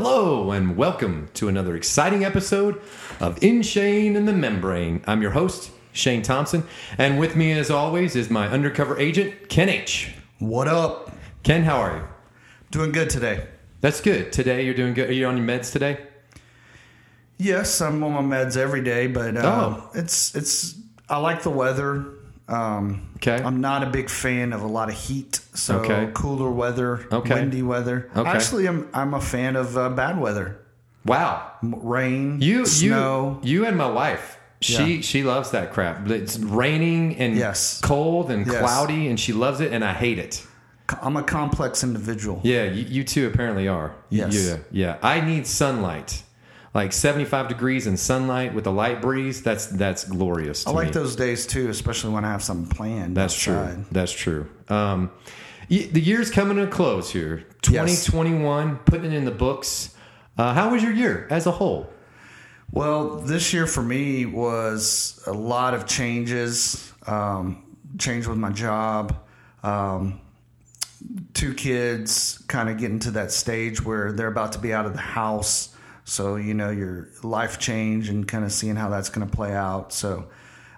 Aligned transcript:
Hello, 0.00 0.52
and 0.52 0.76
welcome 0.76 1.28
to 1.34 1.48
another 1.48 1.74
exciting 1.74 2.24
episode 2.24 2.80
of 3.18 3.34
InShane 3.40 4.16
and 4.16 4.28
the 4.28 4.32
Membrane. 4.32 5.02
I'm 5.08 5.20
your 5.22 5.32
host, 5.32 5.72
Shane 5.92 6.22
Thompson, 6.22 6.62
and 6.98 7.18
with 7.18 7.34
me, 7.34 7.50
as 7.50 7.68
always, 7.68 8.14
is 8.14 8.30
my 8.30 8.46
undercover 8.46 8.96
agent, 8.96 9.48
Ken 9.48 9.68
H. 9.68 10.14
What 10.38 10.68
up? 10.68 11.10
Ken, 11.42 11.64
how 11.64 11.78
are 11.78 11.96
you? 11.96 12.04
Doing 12.70 12.92
good 12.92 13.10
today. 13.10 13.48
That's 13.80 14.00
good. 14.00 14.30
Today, 14.32 14.64
you're 14.64 14.72
doing 14.72 14.94
good. 14.94 15.10
Are 15.10 15.12
you 15.12 15.26
on 15.26 15.36
your 15.36 15.44
meds 15.44 15.72
today? 15.72 15.98
Yes, 17.36 17.80
I'm 17.80 18.00
on 18.04 18.24
my 18.24 18.36
meds 18.36 18.56
every 18.56 18.84
day, 18.84 19.08
but 19.08 19.36
uh, 19.36 19.40
Oh. 19.44 19.90
it's 19.94 20.32
it's. 20.36 20.76
I 21.08 21.18
like 21.18 21.42
the 21.42 21.50
weather. 21.50 22.06
Um, 22.48 23.02
Okay. 23.16 23.42
I'm 23.44 23.60
not 23.60 23.82
a 23.82 23.86
big 23.86 24.08
fan 24.08 24.52
of 24.52 24.62
a 24.62 24.66
lot 24.66 24.88
of 24.88 24.94
heat, 24.94 25.40
so 25.54 25.80
Okay. 25.80 26.08
cooler 26.14 26.50
weather, 26.50 27.06
Okay. 27.12 27.34
windy 27.34 27.62
weather. 27.62 28.08
Okay. 28.16 28.28
Actually, 28.30 28.66
I'm 28.68 28.88
I'm 28.94 29.12
a 29.14 29.20
fan 29.20 29.56
of 29.56 29.76
uh, 29.76 29.88
bad 29.90 30.20
weather, 30.20 30.58
Wow. 31.04 31.42
Rain, 31.62 32.40
You, 32.40 32.64
snow. 32.66 33.40
you, 33.42 33.62
you, 33.62 33.66
and 33.66 33.76
my 33.76 33.90
wife. 33.90 34.38
She 34.60 34.94
Yeah. 34.96 35.00
she 35.02 35.22
loves 35.24 35.50
that 35.50 35.72
crap. 35.72 36.08
It's 36.10 36.38
raining 36.38 37.16
and 37.18 37.36
Yes. 37.36 37.80
cold 37.82 38.30
and 38.30 38.46
Yes. 38.46 38.58
cloudy, 38.58 39.08
and 39.08 39.18
she 39.20 39.32
loves 39.32 39.60
it, 39.60 39.72
and 39.72 39.84
I 39.84 39.92
hate 39.92 40.18
it. 40.18 40.44
I'm 41.02 41.16
a 41.16 41.22
complex 41.22 41.82
individual. 41.84 42.40
Yeah, 42.44 42.64
you, 42.64 42.84
you 42.88 43.04
two 43.04 43.26
apparently 43.26 43.68
are. 43.68 43.92
Yes. 44.10 44.34
Yeah, 44.34 44.56
yeah. 44.70 44.96
I 45.02 45.20
need 45.20 45.46
sunlight, 45.46 46.22
like 46.74 46.92
seventy-five 46.92 47.48
degrees 47.48 47.86
in 47.86 47.96
sunlight 47.96 48.54
with 48.54 48.66
a 48.66 48.70
light 48.70 49.00
breeze. 49.02 49.42
That's 49.42 49.66
that's 49.66 50.04
glorious. 50.04 50.64
To 50.64 50.70
I 50.70 50.72
like 50.74 50.86
me. 50.88 50.92
those 50.92 51.16
days 51.16 51.46
too, 51.46 51.68
especially 51.70 52.12
when 52.12 52.24
I 52.24 52.30
have 52.32 52.42
something 52.42 52.74
planned. 52.74 53.16
That's 53.16 53.34
outside. 53.48 53.74
true. 53.74 53.84
That's 53.92 54.12
true. 54.12 54.48
Um, 54.68 55.10
the 55.68 56.00
year's 56.00 56.30
coming 56.30 56.56
to 56.56 56.64
a 56.64 56.66
close 56.66 57.10
here. 57.10 57.44
2021 57.62 58.68
Yes. 58.68 58.78
putting 58.86 59.12
it 59.12 59.16
in 59.16 59.24
the 59.24 59.30
books. 59.30 59.94
Uh, 60.36 60.54
how 60.54 60.70
was 60.70 60.82
your 60.82 60.92
year 60.92 61.26
as 61.30 61.46
a 61.46 61.50
whole? 61.50 61.90
Well, 62.70 63.16
this 63.16 63.52
year 63.52 63.66
for 63.66 63.82
me 63.82 64.24
was 64.26 65.22
a 65.26 65.32
lot 65.32 65.74
of 65.74 65.86
changes. 65.86 66.92
Um, 67.06 67.64
change 67.98 68.26
with 68.26 68.38
my 68.38 68.50
job. 68.50 69.16
Um, 69.62 70.20
two 71.34 71.54
kids 71.54 72.42
kind 72.48 72.68
of 72.68 72.76
getting 72.76 72.98
to 73.00 73.10
that 73.12 73.32
stage 73.32 73.82
where 73.82 74.12
they're 74.12 74.28
about 74.28 74.52
to 74.52 74.58
be 74.58 74.72
out 74.72 74.86
of 74.86 74.92
the 74.92 75.00
house. 75.00 75.74
So, 76.08 76.36
you 76.36 76.54
know, 76.54 76.70
your 76.70 77.08
life 77.22 77.58
change 77.58 78.08
and 78.08 78.26
kind 78.26 78.42
of 78.44 78.50
seeing 78.50 78.76
how 78.76 78.88
that's 78.88 79.10
going 79.10 79.28
to 79.28 79.36
play 79.36 79.54
out. 79.54 79.92
So, 79.92 80.28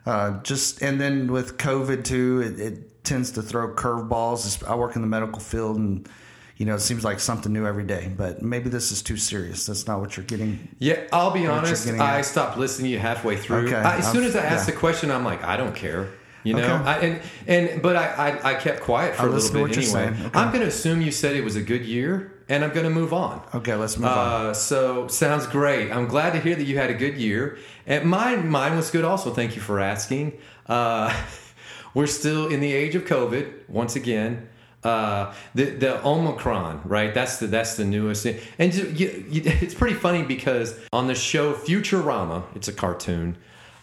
uh, 0.05 0.41
just, 0.43 0.83
and 0.83 1.01
then 1.01 1.31
with 1.31 1.57
COVID 1.57 2.03
too, 2.03 2.41
it, 2.41 2.61
it 2.61 3.05
tends 3.05 3.31
to 3.33 3.43
throw 3.43 3.73
curveballs. 3.75 4.67
I 4.67 4.75
work 4.75 4.97
in 4.97 5.03
the 5.03 5.09
medical 5.09 5.41
field 5.41 5.77
and, 5.77 6.09
you 6.57 6.67
know, 6.67 6.75
it 6.75 6.81
seems 6.81 7.05
like 7.05 7.21
something 7.21 7.53
new 7.53 7.65
every 7.65 7.85
day, 7.85 8.13
but 8.15 8.43
maybe 8.43 8.69
this 8.69 8.91
is 8.91 9.03
too 9.03 9.17
serious. 9.17 9.67
That's 9.67 9.87
not 9.87 10.01
what 10.01 10.17
you're 10.17 10.27
getting. 10.27 10.75
Yeah, 10.81 11.01
I'll 11.13 11.31
be 11.31 11.47
honest. 11.47 11.89
I 11.89 12.23
stopped 12.23 12.59
listening 12.59 12.87
to 12.87 12.91
you 12.91 12.99
halfway 12.99 13.37
through. 13.37 13.69
Okay, 13.69 13.77
I, 13.77 13.99
as 13.99 14.11
soon 14.11 14.25
I've- 14.25 14.31
as 14.31 14.37
I 14.37 14.41
asked 14.45 14.69
yeah. 14.69 14.75
the 14.75 14.81
question, 14.81 15.11
I'm 15.13 15.25
like, 15.25 15.45
I 15.45 15.57
don't 15.57 15.75
care. 15.75 16.09
You 16.43 16.55
know, 16.55 16.63
Okay. 16.63 16.85
I, 16.85 16.99
and 16.99 17.23
and 17.47 17.83
but 17.83 17.97
I, 17.97 18.07
I 18.07 18.51
I 18.51 18.55
kept 18.55 18.81
quiet 18.81 19.15
for 19.15 19.23
I 19.23 19.27
a 19.27 19.29
little 19.31 19.67
bit 19.67 19.77
anyway. 19.77 20.07
Okay. 20.09 20.39
I'm 20.39 20.49
going 20.49 20.63
to 20.63 20.69
assume 20.69 21.01
you 21.03 21.11
said 21.13 21.37
it 21.37 21.45
was 21.45 21.57
a 21.57 21.63
good 21.63 21.85
year, 21.85 22.33
and 22.49 22.65
I'm 22.65 22.71
going 22.73 22.85
to 22.85 22.91
move 22.91 23.13
on. 23.13 23.43
Okay, 23.55 23.75
let's 23.75 23.99
move 23.99 24.09
on. 24.09 24.47
Uh, 24.47 24.55
so 24.55 25.07
sounds 25.09 25.47
great. 25.47 25.91
I'm 25.91 26.07
glad 26.07 26.33
to 26.33 26.41
hear 26.41 26.57
that 26.57 26.65
you 26.65 26.79
had 26.79 26.89
a 26.91 26.95
good 26.95 27.17
year, 27.17 27.59
and 27.87 28.09
mine 28.09 28.49
mine 28.49 28.75
was 28.77 28.91
good 28.91 29.05
also. 29.05 29.33
Thank 29.35 29.55
you 29.55 29.61
for 29.61 29.81
asking. 29.81 30.39
Uh, 30.67 31.13
we're 31.95 32.07
still 32.07 32.47
in 32.49 32.61
the 32.61 32.73
age 32.73 32.95
of 32.95 33.05
COVID 33.05 33.69
once 33.69 33.95
again. 33.97 34.49
Uh, 34.83 35.35
the 35.55 35.65
the 35.65 36.03
Omicron, 36.07 36.81
right? 36.87 37.13
That's 37.13 37.39
the 37.39 37.49
that's 37.49 37.77
the 37.77 37.85
newest 37.85 38.23
thing, 38.23 38.39
and 38.59 38.75
you, 38.75 39.27
you, 39.29 39.43
it's 39.45 39.75
pretty 39.75 39.95
funny 39.97 40.23
because 40.23 40.75
on 40.91 41.07
the 41.07 41.15
show 41.15 41.53
Futurama, 41.53 42.45
it's 42.57 42.69
a 42.69 42.73
cartoon. 42.73 43.37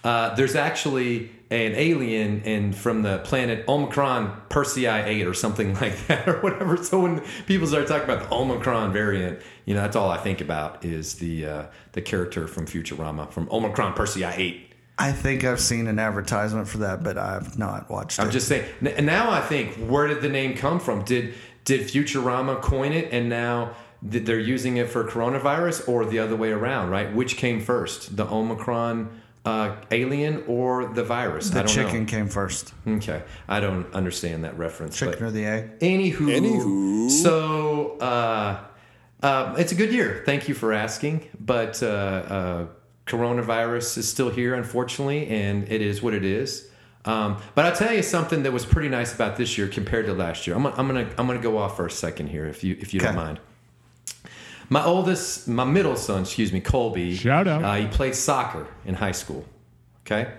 Uh, 0.08 0.34
there's 0.36 0.56
actually 0.56 1.30
an 1.50 1.74
alien 1.76 2.42
and 2.46 2.74
from 2.74 3.02
the 3.02 3.18
planet 3.20 3.68
Omicron 3.68 4.42
Persei 4.50 5.06
8 5.06 5.28
or 5.28 5.34
something 5.34 5.74
like 5.82 5.98
that 6.08 6.28
or 6.30 6.40
whatever. 6.40 6.78
So 6.78 7.02
when 7.02 7.22
people 7.46 7.68
start 7.68 7.88
talking 7.88 8.06
about 8.06 8.30
the 8.30 8.34
Omicron 8.34 8.94
variant, 8.94 9.42
you 9.66 9.76
know, 9.76 9.82
that's 9.82 9.98
all 9.98 10.10
I 10.10 10.18
think 10.18 10.40
about 10.40 10.86
is 10.86 11.16
the 11.16 11.46
uh, 11.46 11.66
the 11.92 12.02
character 12.02 12.48
from 12.48 12.66
Futurama 12.68 13.30
from 13.32 13.50
Omicron 13.52 13.96
Persei 13.96 14.32
8. 14.38 14.64
I 14.98 15.12
think 15.12 15.44
I've 15.44 15.60
seen 15.60 15.88
an 15.88 16.00
advertisement 16.00 16.70
for 16.70 16.78
that, 16.80 17.04
but 17.04 17.18
I've 17.18 17.58
not 17.60 17.90
watched 17.90 18.18
it. 18.18 18.22
I'm 18.24 18.32
just 18.32 18.48
saying. 18.48 18.66
n- 18.82 19.06
Now 19.06 19.30
I 19.30 19.42
think, 19.42 19.76
where 19.76 20.08
did 20.08 20.22
the 20.22 20.30
name 20.30 20.56
come 20.56 20.80
from? 20.80 21.04
Did 21.04 21.34
did 21.66 21.82
Futurama 21.82 22.62
coin 22.62 22.94
it, 22.94 23.10
and 23.12 23.28
now 23.28 23.76
they're 24.02 24.40
using 24.40 24.78
it 24.78 24.90
for 24.90 25.04
coronavirus, 25.04 25.88
or 25.90 26.06
the 26.06 26.20
other 26.20 26.36
way 26.38 26.52
around? 26.52 26.92
Right? 26.92 27.14
Which 27.14 27.36
came 27.36 27.60
first, 27.60 28.16
the 28.16 28.26
Omicron 28.26 29.22
uh, 29.48 29.76
alien 29.92 30.44
or 30.48 30.86
the 30.88 31.04
virus? 31.04 31.50
the 31.50 31.60
I 31.60 31.64
don't 31.64 31.74
chicken 31.74 32.06
came 32.06 32.28
first. 32.28 32.74
Okay, 32.88 33.22
I 33.48 33.60
don't 33.60 33.92
understand 33.94 34.44
that 34.44 34.58
reference. 34.58 34.98
Chicken 34.98 35.24
or 35.24 35.32
the 35.32 35.46
egg? 35.46 35.80
anywho, 35.80 36.14
anywho, 36.40 37.10
so 37.10 37.98
uh, 38.00 38.60
uh, 39.24 39.56
it's 39.58 39.72
a 39.72 39.76
good 39.76 39.92
year. 39.94 40.24
Thank 40.26 40.48
you 40.48 40.54
for 40.56 40.74
asking, 40.74 41.28
but 41.40 41.82
uh, 41.82 41.86
uh, 41.88 42.66
coronavirus 43.06 43.98
is 43.98 44.10
still 44.10 44.30
here, 44.30 44.54
unfortunately, 44.54 45.28
and 45.28 45.70
it 45.72 45.82
is 45.82 46.02
what 46.02 46.14
it 46.14 46.26
is. 46.26 46.70
Um, 47.06 47.38
but 47.56 47.66
I'll 47.66 47.76
tell 47.76 47.94
you 47.94 48.04
something 48.04 48.44
that 48.44 48.52
was 48.52 48.66
pretty 48.66 48.90
nice 48.90 49.16
about 49.16 49.38
this 49.38 49.58
year 49.58 49.68
compared 49.70 50.08
to 50.08 50.14
last 50.14 50.46
year. 50.46 50.56
I'm, 50.58 50.64
gonna- 50.64 50.76
I'm 50.78 50.88
gonna 50.88 51.10
I'm 51.18 51.26
gonna 51.28 51.40
go 51.40 51.58
off 51.58 51.78
for 51.78 51.86
a 51.86 51.92
second 51.92 52.28
here, 52.28 52.46
if 52.46 52.64
you 52.66 52.76
if 52.82 52.94
you 52.94 53.00
don't 53.00 53.16
mind. 53.16 53.40
My 54.70 54.84
oldest, 54.84 55.48
my 55.48 55.64
middle 55.64 55.96
son, 55.96 56.22
excuse 56.24 56.52
me, 56.52 56.60
Colby. 56.60 57.16
Shout 57.16 57.48
out. 57.48 57.64
Uh, 57.64 57.76
he 57.76 57.88
played 57.88 58.16
soccer 58.16 58.68
in 58.86 58.96
high 58.96 59.14
school. 59.14 59.46
Okay, 60.06 60.32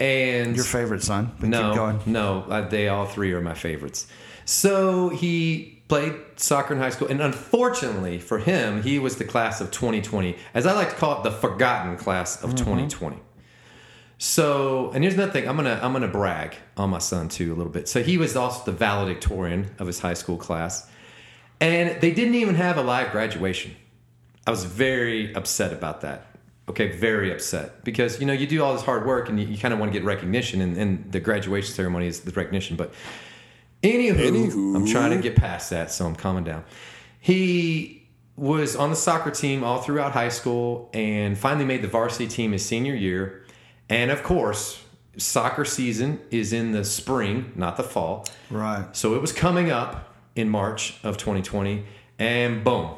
and 0.00 0.56
Your 0.56 0.64
favorite 0.64 1.02
son? 1.02 1.32
But 1.38 1.48
no, 1.48 1.68
keep 1.68 1.76
going. 1.76 2.00
no, 2.06 2.44
uh, 2.48 2.68
they 2.68 2.88
all 2.88 3.06
three 3.06 3.32
are 3.32 3.40
my 3.40 3.54
favorites. 3.54 4.06
So 4.44 5.08
he 5.08 5.82
played 5.88 6.14
soccer 6.36 6.74
in 6.74 6.80
high 6.80 6.90
school, 6.90 7.08
and 7.08 7.20
unfortunately 7.20 8.18
for 8.18 8.38
him, 8.38 8.82
he 8.82 8.98
was 8.98 9.16
the 9.16 9.24
class 9.24 9.60
of 9.60 9.70
2020, 9.70 10.36
as 10.52 10.66
I 10.66 10.72
like 10.72 10.90
to 10.90 10.96
call 10.96 11.18
it, 11.20 11.22
the 11.24 11.30
forgotten 11.30 11.96
class 11.96 12.42
of 12.42 12.54
2020. 12.56 13.18
So, 14.18 14.90
and 14.94 15.02
here's 15.04 15.14
another 15.14 15.32
thing. 15.32 15.48
I'm 15.48 15.56
gonna 15.56 15.78
I'm 15.82 15.92
gonna 15.92 16.08
brag 16.08 16.56
on 16.76 16.90
my 16.90 16.98
son 16.98 17.28
too 17.28 17.52
a 17.52 17.56
little 17.56 17.72
bit. 17.72 17.88
So 17.88 18.02
he 18.02 18.16
was 18.18 18.36
also 18.36 18.64
the 18.64 18.76
valedictorian 18.76 19.70
of 19.78 19.86
his 19.86 19.98
high 20.00 20.14
school 20.14 20.36
class, 20.36 20.88
and 21.64 22.00
they 22.00 22.12
didn't 22.12 22.34
even 22.34 22.54
have 22.56 22.76
a 22.76 22.82
live 22.82 23.10
graduation. 23.10 23.74
I 24.46 24.50
was 24.50 24.64
very 24.64 25.34
upset 25.34 25.72
about 25.72 26.02
that. 26.02 26.26
Okay, 26.68 26.96
very 26.96 27.30
upset 27.30 27.84
because 27.84 28.20
you 28.20 28.26
know 28.26 28.32
you 28.32 28.46
do 28.46 28.62
all 28.62 28.72
this 28.72 28.82
hard 28.82 29.06
work 29.06 29.28
and 29.28 29.38
you, 29.38 29.46
you 29.46 29.58
kind 29.58 29.74
of 29.74 29.80
want 29.80 29.92
to 29.92 29.98
get 29.98 30.04
recognition, 30.04 30.60
and, 30.60 30.76
and 30.76 31.12
the 31.12 31.20
graduation 31.20 31.74
ceremony 31.74 32.06
is 32.06 32.20
the 32.20 32.32
recognition. 32.32 32.76
But 32.76 32.92
anywho, 33.82 34.74
I'm 34.74 34.86
trying 34.86 35.10
to 35.10 35.18
get 35.18 35.36
past 35.36 35.70
that, 35.70 35.90
so 35.90 36.06
I'm 36.06 36.16
calming 36.16 36.44
down. 36.44 36.64
He 37.20 38.08
was 38.36 38.76
on 38.76 38.90
the 38.90 38.96
soccer 38.96 39.30
team 39.30 39.62
all 39.62 39.80
throughout 39.82 40.12
high 40.12 40.30
school, 40.30 40.90
and 40.94 41.36
finally 41.36 41.66
made 41.66 41.82
the 41.82 41.88
varsity 41.88 42.26
team 42.26 42.52
his 42.52 42.64
senior 42.64 42.94
year. 42.94 43.44
And 43.90 44.10
of 44.10 44.22
course, 44.22 44.82
soccer 45.18 45.66
season 45.66 46.20
is 46.30 46.52
in 46.52 46.72
the 46.72 46.84
spring, 46.84 47.52
not 47.56 47.76
the 47.76 47.82
fall. 47.82 48.26
Right. 48.50 48.84
So 48.96 49.14
it 49.14 49.20
was 49.20 49.32
coming 49.32 49.70
up 49.70 50.13
in 50.36 50.48
March 50.48 50.96
of 51.02 51.16
2020, 51.16 51.84
and 52.18 52.64
boom, 52.64 52.90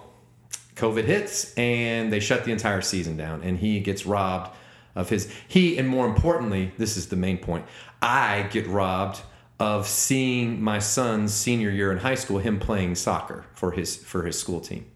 COVID 0.76 1.04
hits, 1.04 1.54
and 1.54 2.12
they 2.12 2.20
shut 2.20 2.44
the 2.44 2.52
entire 2.52 2.82
season 2.82 3.16
down, 3.16 3.42
and 3.42 3.58
he 3.58 3.80
gets 3.80 4.06
robbed 4.06 4.56
of 4.94 5.08
his. 5.08 5.32
He, 5.48 5.78
and 5.78 5.88
more 5.88 6.06
importantly, 6.06 6.72
this 6.78 6.96
is 6.96 7.08
the 7.08 7.16
main 7.16 7.38
point. 7.38 7.66
I 8.02 8.42
get 8.50 8.66
robbed 8.66 9.20
of 9.58 9.86
seeing 9.86 10.62
my 10.62 10.78
son's 10.78 11.32
senior 11.32 11.70
year 11.70 11.92
in 11.92 11.98
high 11.98 12.14
school, 12.14 12.38
him 12.38 12.58
playing 12.58 12.94
soccer 12.94 13.44
for 13.54 13.72
his 13.72 13.96
for 13.96 14.24
his 14.24 14.38
school 14.38 14.60
team. 14.60 14.86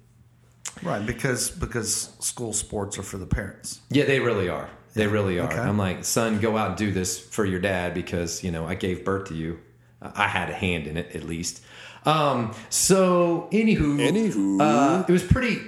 Right, 0.82 1.04
because 1.04 1.50
because 1.50 2.14
school 2.20 2.52
sports 2.52 2.98
are 2.98 3.02
for 3.02 3.19
the 3.19 3.26
parents. 3.26 3.81
Yeah, 3.90 4.04
they 4.04 4.20
really 4.20 4.48
are. 4.48 4.69
They 4.94 5.06
really 5.06 5.38
are. 5.38 5.46
okay. 5.46 5.58
I'm 5.60 5.78
like, 5.78 6.04
son, 6.04 6.40
go 6.40 6.56
out 6.56 6.70
and 6.70 6.76
do 6.76 6.90
this 6.92 7.19
for 7.19 7.44
your 7.44 7.60
dad 7.60 7.94
because 7.94 8.42
you 8.42 8.50
know 8.50 8.66
I 8.66 8.75
gave 8.75 9.04
birth 9.04 9.28
to 9.28 9.34
you. 9.34 9.60
I 10.02 10.28
had 10.28 10.48
a 10.50 10.54
hand 10.54 10.87
in 10.87 10.96
it 10.96 11.14
at 11.14 11.25
least. 11.25 11.62
Um, 12.06 12.55
so, 12.70 13.49
anywho, 13.52 13.99
Anywho. 14.00 14.61
uh, 14.61 15.05
it 15.06 15.12
was 15.12 15.23
pretty 15.23 15.61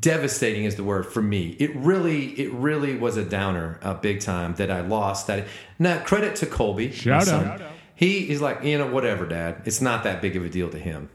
devastating, 0.00 0.64
is 0.64 0.76
the 0.76 0.84
word 0.84 1.06
for 1.06 1.22
me. 1.22 1.56
It 1.58 1.74
really, 1.76 2.28
it 2.40 2.52
really 2.52 2.96
was 2.96 3.16
a 3.16 3.24
downer, 3.24 3.78
uh, 3.82 3.94
big 3.94 4.20
time 4.20 4.54
that 4.56 4.70
I 4.70 4.80
lost. 4.80 5.26
That 5.26 5.46
now 5.78 5.98
credit 6.00 6.36
to 6.36 6.46
Colby. 6.46 6.88
my 6.88 6.92
Shout 6.94 7.28
out. 7.28 7.62
He 7.94 8.30
is 8.30 8.40
like, 8.40 8.62
you 8.62 8.78
know, 8.78 8.86
whatever, 8.90 9.26
Dad. 9.26 9.62
It's 9.64 9.80
not 9.80 10.04
that 10.04 10.22
big 10.22 10.36
of 10.36 10.44
a 10.44 10.48
deal 10.48 10.70
to 10.70 10.78
him. 10.78 11.08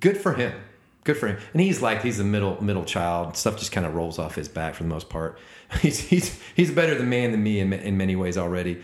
Good 0.00 0.18
for 0.18 0.34
him. 0.34 0.52
Good 1.04 1.16
for 1.16 1.28
him. 1.28 1.38
And 1.52 1.62
he's 1.62 1.80
like, 1.80 2.02
he's 2.02 2.18
a 2.18 2.24
middle 2.24 2.62
middle 2.62 2.84
child. 2.84 3.36
Stuff 3.36 3.58
just 3.58 3.70
kind 3.72 3.86
of 3.86 3.94
rolls 3.94 4.18
off 4.18 4.34
his 4.34 4.48
back 4.48 4.74
for 4.74 4.82
the 4.82 4.88
most 4.88 5.08
part. 5.08 5.38
He's 5.80 5.98
he's 5.98 6.40
he's 6.54 6.70
better 6.70 6.94
than 6.96 7.08
man 7.08 7.30
than 7.32 7.42
me 7.42 7.58
in, 7.60 7.72
in 7.72 7.96
many 7.96 8.14
ways 8.16 8.36
already. 8.38 8.82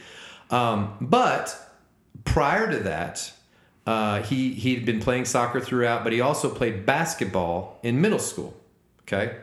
Um, 0.50 0.96
but 1.00 1.56
prior 2.24 2.70
to 2.70 2.78
that, 2.80 3.32
uh, 3.86 4.22
he 4.22 4.52
he'd 4.54 4.84
been 4.86 5.00
playing 5.00 5.24
soccer 5.24 5.60
throughout, 5.60 6.04
but 6.04 6.12
he 6.12 6.20
also 6.20 6.48
played 6.48 6.86
basketball 6.86 7.78
in 7.82 8.00
middle 8.00 8.18
school. 8.18 8.54
Okay, 9.02 9.36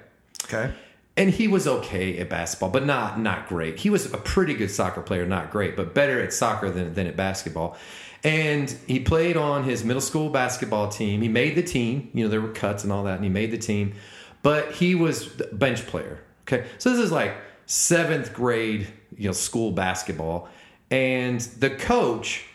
Okay. 0.45 0.73
and 1.17 1.29
he 1.29 1.47
was 1.47 1.67
okay 1.67 2.17
at 2.19 2.29
basketball, 2.29 2.69
but 2.69 2.85
not 2.85 3.19
not 3.19 3.47
great. 3.49 3.79
He 3.79 3.89
was 3.89 4.11
a 4.13 4.17
pretty 4.17 4.53
good 4.53 4.71
soccer 4.71 5.01
player, 5.01 5.25
not 5.25 5.51
great, 5.51 5.75
but 5.75 5.93
better 5.93 6.21
at 6.21 6.33
soccer 6.33 6.69
than 6.69 6.93
than 6.93 7.07
at 7.07 7.15
basketball. 7.17 7.77
And 8.23 8.69
he 8.85 8.99
played 8.99 9.37
on 9.37 9.63
his 9.63 9.85
middle 9.85 10.01
school 10.01 10.29
basketball 10.29 10.89
team. 10.89 11.21
He 11.21 11.29
made 11.29 11.55
the 11.55 11.63
team. 11.63 12.09
You 12.13 12.25
know, 12.25 12.29
there 12.29 12.41
were 12.41 12.51
cuts 12.51 12.83
and 12.83 12.91
all 12.91 13.03
that, 13.05 13.15
and 13.15 13.23
he 13.23 13.29
made 13.29 13.51
the 13.51 13.57
team. 13.57 13.93
But 14.41 14.71
he 14.73 14.93
was 14.95 15.39
a 15.39 15.53
bench 15.55 15.85
player. 15.87 16.19
Okay, 16.47 16.65
so 16.79 16.89
this 16.89 16.99
is 16.99 17.11
like 17.11 17.33
seventh 17.65 18.33
grade, 18.33 18.87
you 19.17 19.27
know, 19.27 19.31
school 19.33 19.71
basketball, 19.71 20.49
and 20.91 21.39
the 21.59 21.69
coach 21.69 22.45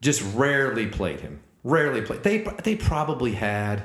just 0.00 0.22
rarely 0.34 0.86
played 0.86 1.20
him. 1.20 1.40
Rarely 1.64 2.02
played. 2.02 2.22
They 2.22 2.38
they 2.62 2.76
probably 2.76 3.32
had, 3.32 3.82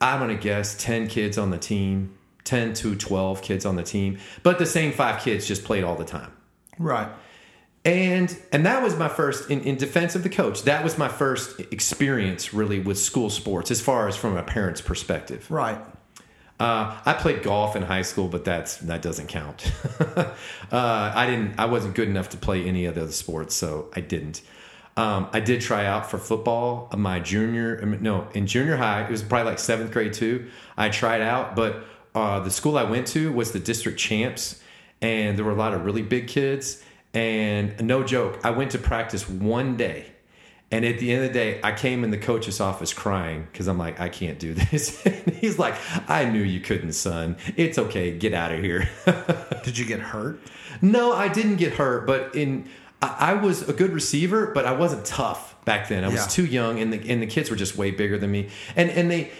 I'm 0.00 0.20
gonna 0.20 0.34
guess, 0.34 0.76
ten 0.76 1.08
kids 1.08 1.38
on 1.38 1.50
the 1.50 1.58
team, 1.58 2.16
ten 2.44 2.74
to 2.74 2.94
twelve 2.94 3.42
kids 3.42 3.64
on 3.64 3.76
the 3.76 3.82
team, 3.82 4.18
but 4.42 4.58
the 4.58 4.66
same 4.66 4.92
five 4.92 5.22
kids 5.22 5.46
just 5.46 5.64
played 5.64 5.84
all 5.84 5.96
the 5.96 6.04
time. 6.04 6.32
Right. 6.78 7.08
And 7.86 8.36
and 8.52 8.66
that 8.66 8.82
was 8.82 8.96
my 8.96 9.08
first 9.08 9.48
in, 9.48 9.60
in 9.60 9.76
defense 9.76 10.14
of 10.14 10.24
the 10.24 10.28
coach. 10.28 10.64
That 10.64 10.82
was 10.82 10.98
my 10.98 11.08
first 11.08 11.60
experience 11.70 12.52
really 12.52 12.80
with 12.80 12.98
school 12.98 13.30
sports, 13.30 13.70
as 13.70 13.80
far 13.80 14.08
as 14.08 14.16
from 14.16 14.36
a 14.36 14.42
parent's 14.42 14.80
perspective. 14.80 15.50
Right. 15.50 15.78
Uh, 16.58 16.96
I 17.04 17.12
played 17.12 17.42
golf 17.42 17.76
in 17.76 17.82
high 17.82 18.02
school, 18.02 18.28
but 18.28 18.44
that's 18.44 18.78
that 18.78 19.02
doesn't 19.02 19.28
count. 19.28 19.70
uh, 20.00 20.26
I 20.72 21.26
didn't. 21.26 21.58
I 21.58 21.66
wasn't 21.66 21.94
good 21.94 22.08
enough 22.08 22.30
to 22.30 22.36
play 22.36 22.64
any 22.64 22.86
of 22.86 22.94
the 22.94 23.02
other 23.02 23.12
sports, 23.12 23.54
so 23.54 23.88
I 23.94 24.00
didn't. 24.00 24.42
Um, 24.96 25.28
I 25.32 25.40
did 25.40 25.60
try 25.60 25.84
out 25.84 26.10
for 26.10 26.16
football. 26.18 26.88
My 26.96 27.20
junior, 27.20 27.84
no, 27.84 28.28
in 28.32 28.46
junior 28.46 28.76
high, 28.76 29.02
it 29.04 29.10
was 29.10 29.22
probably 29.22 29.50
like 29.50 29.58
seventh 29.58 29.92
grade 29.92 30.14
too. 30.14 30.48
I 30.76 30.88
tried 30.88 31.20
out, 31.20 31.54
but 31.54 31.84
uh, 32.14 32.40
the 32.40 32.50
school 32.50 32.78
I 32.78 32.84
went 32.84 33.06
to 33.08 33.30
was 33.30 33.52
the 33.52 33.58
district 33.58 33.98
champs, 33.98 34.62
and 35.02 35.36
there 35.36 35.44
were 35.44 35.50
a 35.50 35.56
lot 35.56 35.74
of 35.74 35.84
really 35.84 36.02
big 36.02 36.28
kids. 36.28 36.82
And 37.12 37.82
no 37.86 38.02
joke, 38.04 38.40
I 38.42 38.50
went 38.50 38.70
to 38.72 38.78
practice 38.78 39.28
one 39.28 39.76
day, 39.76 40.06
and 40.70 40.84
at 40.84 40.98
the 40.98 41.12
end 41.12 41.24
of 41.24 41.32
the 41.32 41.38
day, 41.38 41.60
I 41.62 41.72
came 41.72 42.02
in 42.02 42.10
the 42.10 42.18
coach's 42.18 42.60
office 42.60 42.92
crying 42.94 43.46
because 43.52 43.68
I'm 43.68 43.78
like, 43.78 44.00
I 44.00 44.08
can't 44.08 44.38
do 44.38 44.54
this. 44.70 45.04
and 45.04 45.34
he's 45.34 45.58
like, 45.58 45.74
I 46.08 46.24
knew 46.24 46.42
you 46.42 46.60
couldn't, 46.60 46.92
son. 46.92 47.36
It's 47.56 47.76
okay. 47.78 48.16
Get 48.16 48.32
out 48.32 48.52
of 48.52 48.62
here. 48.62 48.88
Did 49.62 49.76
you 49.76 49.84
get 49.84 50.00
hurt? 50.00 50.40
no, 50.82 51.12
I 51.12 51.28
didn't 51.28 51.56
get 51.56 51.74
hurt, 51.74 52.06
but 52.06 52.34
in 52.34 52.68
I, 53.02 53.16
I 53.18 53.34
was 53.34 53.68
a 53.68 53.72
good 53.72 53.92
receiver, 53.92 54.46
but 54.54 54.64
I 54.66 54.72
wasn't 54.72 55.04
tough 55.04 55.54
back 55.64 55.88
then. 55.88 56.04
I 56.04 56.08
was 56.08 56.16
Yeah. 56.22 56.26
too 56.26 56.46
young, 56.46 56.78
and 56.80 56.92
the 56.92 57.10
and 57.10 57.20
the 57.22 57.26
kids 57.26 57.50
were 57.50 57.56
just 57.56 57.76
way 57.76 57.90
bigger 57.90 58.18
than 58.18 58.30
me. 58.30 58.48
And 58.74 58.90
and 58.90 59.10
they 59.10 59.30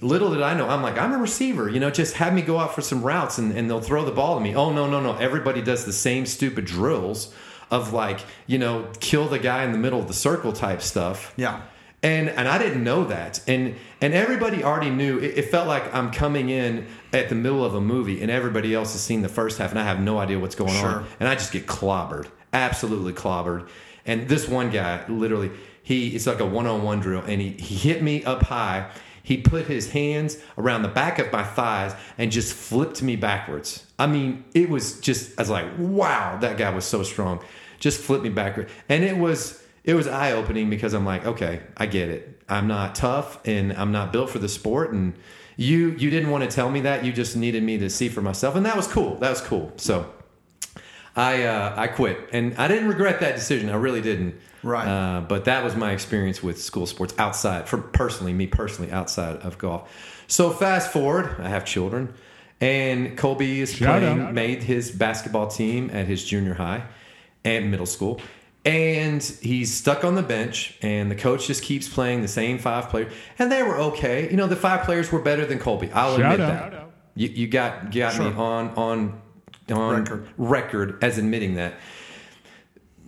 little 0.00 0.32
did 0.32 0.42
I 0.42 0.54
know, 0.54 0.68
I'm 0.68 0.82
like 0.82 0.98
I'm 0.98 1.12
a 1.12 1.18
receiver. 1.18 1.68
You 1.68 1.80
know, 1.80 1.90
just 1.90 2.14
have 2.16 2.32
me 2.34 2.42
go 2.42 2.58
out 2.58 2.74
for 2.74 2.82
some 2.82 3.02
routes, 3.02 3.38
and 3.38 3.52
and 3.56 3.68
they'll 3.70 3.80
throw 3.80 4.04
the 4.04 4.12
ball 4.12 4.34
to 4.36 4.40
me. 4.40 4.54
Oh 4.54 4.72
no 4.72 4.88
no 4.88 5.00
no! 5.00 5.16
Everybody 5.16 5.62
does 5.62 5.84
the 5.84 5.92
same 5.92 6.26
stupid 6.26 6.64
drills 6.64 7.32
of 7.70 7.92
like 7.92 8.20
you 8.46 8.58
know 8.58 8.86
kill 9.00 9.28
the 9.28 9.38
guy 9.38 9.64
in 9.64 9.72
the 9.72 9.78
middle 9.78 10.00
of 10.00 10.08
the 10.08 10.14
circle 10.14 10.52
type 10.52 10.82
stuff 10.82 11.32
Yeah. 11.36 11.60
and 12.02 12.28
and 12.28 12.48
I 12.48 12.58
didn't 12.58 12.82
know 12.84 13.04
that, 13.04 13.40
and 13.46 13.76
and 14.00 14.12
everybody 14.12 14.64
already 14.64 14.90
knew. 14.90 15.18
It, 15.18 15.38
it 15.38 15.50
felt 15.50 15.68
like 15.68 15.94
I'm 15.94 16.10
coming 16.10 16.50
in 16.50 16.86
at 17.12 17.28
the 17.28 17.34
middle 17.34 17.64
of 17.64 17.74
a 17.74 17.80
movie, 17.80 18.20
and 18.22 18.30
everybody 18.30 18.74
else 18.74 18.92
has 18.92 19.00
seen 19.02 19.22
the 19.22 19.28
first 19.28 19.58
half, 19.58 19.70
and 19.70 19.78
I 19.78 19.84
have 19.84 20.00
no 20.00 20.18
idea 20.18 20.38
what's 20.38 20.54
going 20.56 20.72
Sure. 20.74 20.88
on, 21.00 21.06
and 21.20 21.28
I 21.28 21.34
just 21.34 21.52
get 21.52 21.66
clobbered, 21.66 22.26
absolutely 22.52 23.12
clobbered. 23.12 23.68
And 24.06 24.28
this 24.28 24.48
one 24.48 24.70
guy, 24.70 25.04
literally, 25.08 25.50
he 25.82 26.14
it's 26.14 26.26
like 26.26 26.40
a 26.40 26.46
one 26.46 26.66
on 26.66 26.82
one 26.82 27.00
drill, 27.00 27.22
and 27.22 27.40
he 27.40 27.50
he 27.50 27.74
hit 27.76 28.02
me 28.02 28.24
up 28.24 28.42
high. 28.42 28.90
He 29.22 29.36
put 29.36 29.66
his 29.66 29.90
hands 29.90 30.38
around 30.56 30.82
the 30.82 30.88
back 30.88 31.18
of 31.18 31.30
my 31.30 31.44
thighs 31.44 31.94
and 32.16 32.32
just 32.32 32.52
flipped 32.54 33.02
me 33.02 33.16
backwards. 33.16 33.86
I 33.98 34.06
mean, 34.06 34.44
it 34.54 34.70
was 34.70 34.98
just 35.00 35.38
I 35.38 35.42
was 35.42 35.50
like, 35.50 35.66
wow, 35.78 36.38
that 36.40 36.56
guy 36.56 36.70
was 36.70 36.84
so 36.84 37.02
strong. 37.02 37.42
Just 37.78 38.00
flipped 38.00 38.24
me 38.24 38.30
backwards, 38.30 38.70
and 38.88 39.04
it 39.04 39.16
was 39.16 39.62
it 39.84 39.94
was 39.94 40.06
eye 40.06 40.32
opening 40.32 40.70
because 40.70 40.94
I'm 40.94 41.04
like, 41.04 41.24
okay, 41.26 41.60
I 41.76 41.86
get 41.86 42.08
it. 42.08 42.42
I'm 42.48 42.66
not 42.66 42.94
tough 42.94 43.40
and 43.46 43.72
I'm 43.72 43.92
not 43.92 44.12
built 44.12 44.30
for 44.30 44.38
the 44.38 44.48
sport. 44.48 44.92
And 44.92 45.14
you 45.56 45.90
you 45.90 46.10
didn't 46.10 46.30
want 46.30 46.44
to 46.44 46.54
tell 46.54 46.70
me 46.70 46.80
that. 46.82 47.04
You 47.04 47.12
just 47.12 47.36
needed 47.36 47.62
me 47.62 47.78
to 47.78 47.90
see 47.90 48.08
for 48.08 48.22
myself, 48.22 48.56
and 48.56 48.64
that 48.66 48.76
was 48.76 48.86
cool. 48.86 49.16
That 49.16 49.30
was 49.30 49.40
cool. 49.40 49.72
So 49.76 50.12
I 51.16 51.44
uh, 51.44 51.74
I 51.76 51.86
quit, 51.88 52.28
and 52.32 52.54
I 52.56 52.68
didn't 52.68 52.88
regret 52.88 53.20
that 53.20 53.34
decision. 53.34 53.70
I 53.70 53.74
really 53.74 54.00
didn't. 54.00 54.34
Right. 54.62 54.86
Uh, 54.86 55.20
but 55.22 55.46
that 55.46 55.64
was 55.64 55.74
my 55.74 55.92
experience 55.92 56.42
with 56.42 56.60
school 56.60 56.86
sports 56.86 57.14
outside, 57.18 57.68
for 57.68 57.78
personally, 57.78 58.32
me 58.32 58.46
personally, 58.46 58.92
outside 58.92 59.36
of 59.38 59.58
golf. 59.58 59.90
So 60.28 60.50
fast 60.50 60.92
forward, 60.92 61.34
I 61.38 61.48
have 61.48 61.64
children, 61.64 62.12
and 62.60 63.16
Colby 63.16 63.60
is 63.60 63.72
Shout 63.72 64.00
playing, 64.00 64.20
out. 64.20 64.34
made 64.34 64.62
his 64.62 64.90
basketball 64.90 65.48
team 65.48 65.90
at 65.92 66.06
his 66.06 66.24
junior 66.24 66.54
high 66.54 66.84
and 67.44 67.70
middle 67.70 67.86
school. 67.86 68.20
And 68.62 69.22
he's 69.22 69.72
stuck 69.74 70.04
on 70.04 70.14
the 70.16 70.22
bench, 70.22 70.76
and 70.82 71.10
the 71.10 71.14
coach 71.14 71.46
just 71.46 71.62
keeps 71.62 71.88
playing 71.88 72.20
the 72.20 72.28
same 72.28 72.58
five 72.58 72.90
players, 72.90 73.10
and 73.38 73.50
they 73.50 73.62
were 73.62 73.78
okay. 73.78 74.30
You 74.30 74.36
know, 74.36 74.46
the 74.46 74.56
five 74.56 74.84
players 74.84 75.10
were 75.10 75.22
better 75.22 75.46
than 75.46 75.58
Colby. 75.58 75.90
I'll 75.90 76.18
Shout 76.18 76.34
admit 76.34 76.40
out. 76.50 76.70
that. 76.72 76.90
You, 77.14 77.28
you 77.28 77.48
got 77.48 77.90
got 77.90 78.18
me 78.18 78.26
on 78.26 78.68
on 78.76 79.22
on 79.70 80.04
Record. 80.04 80.28
record 80.36 81.04
as 81.04 81.18
admitting 81.18 81.54
that 81.54 81.74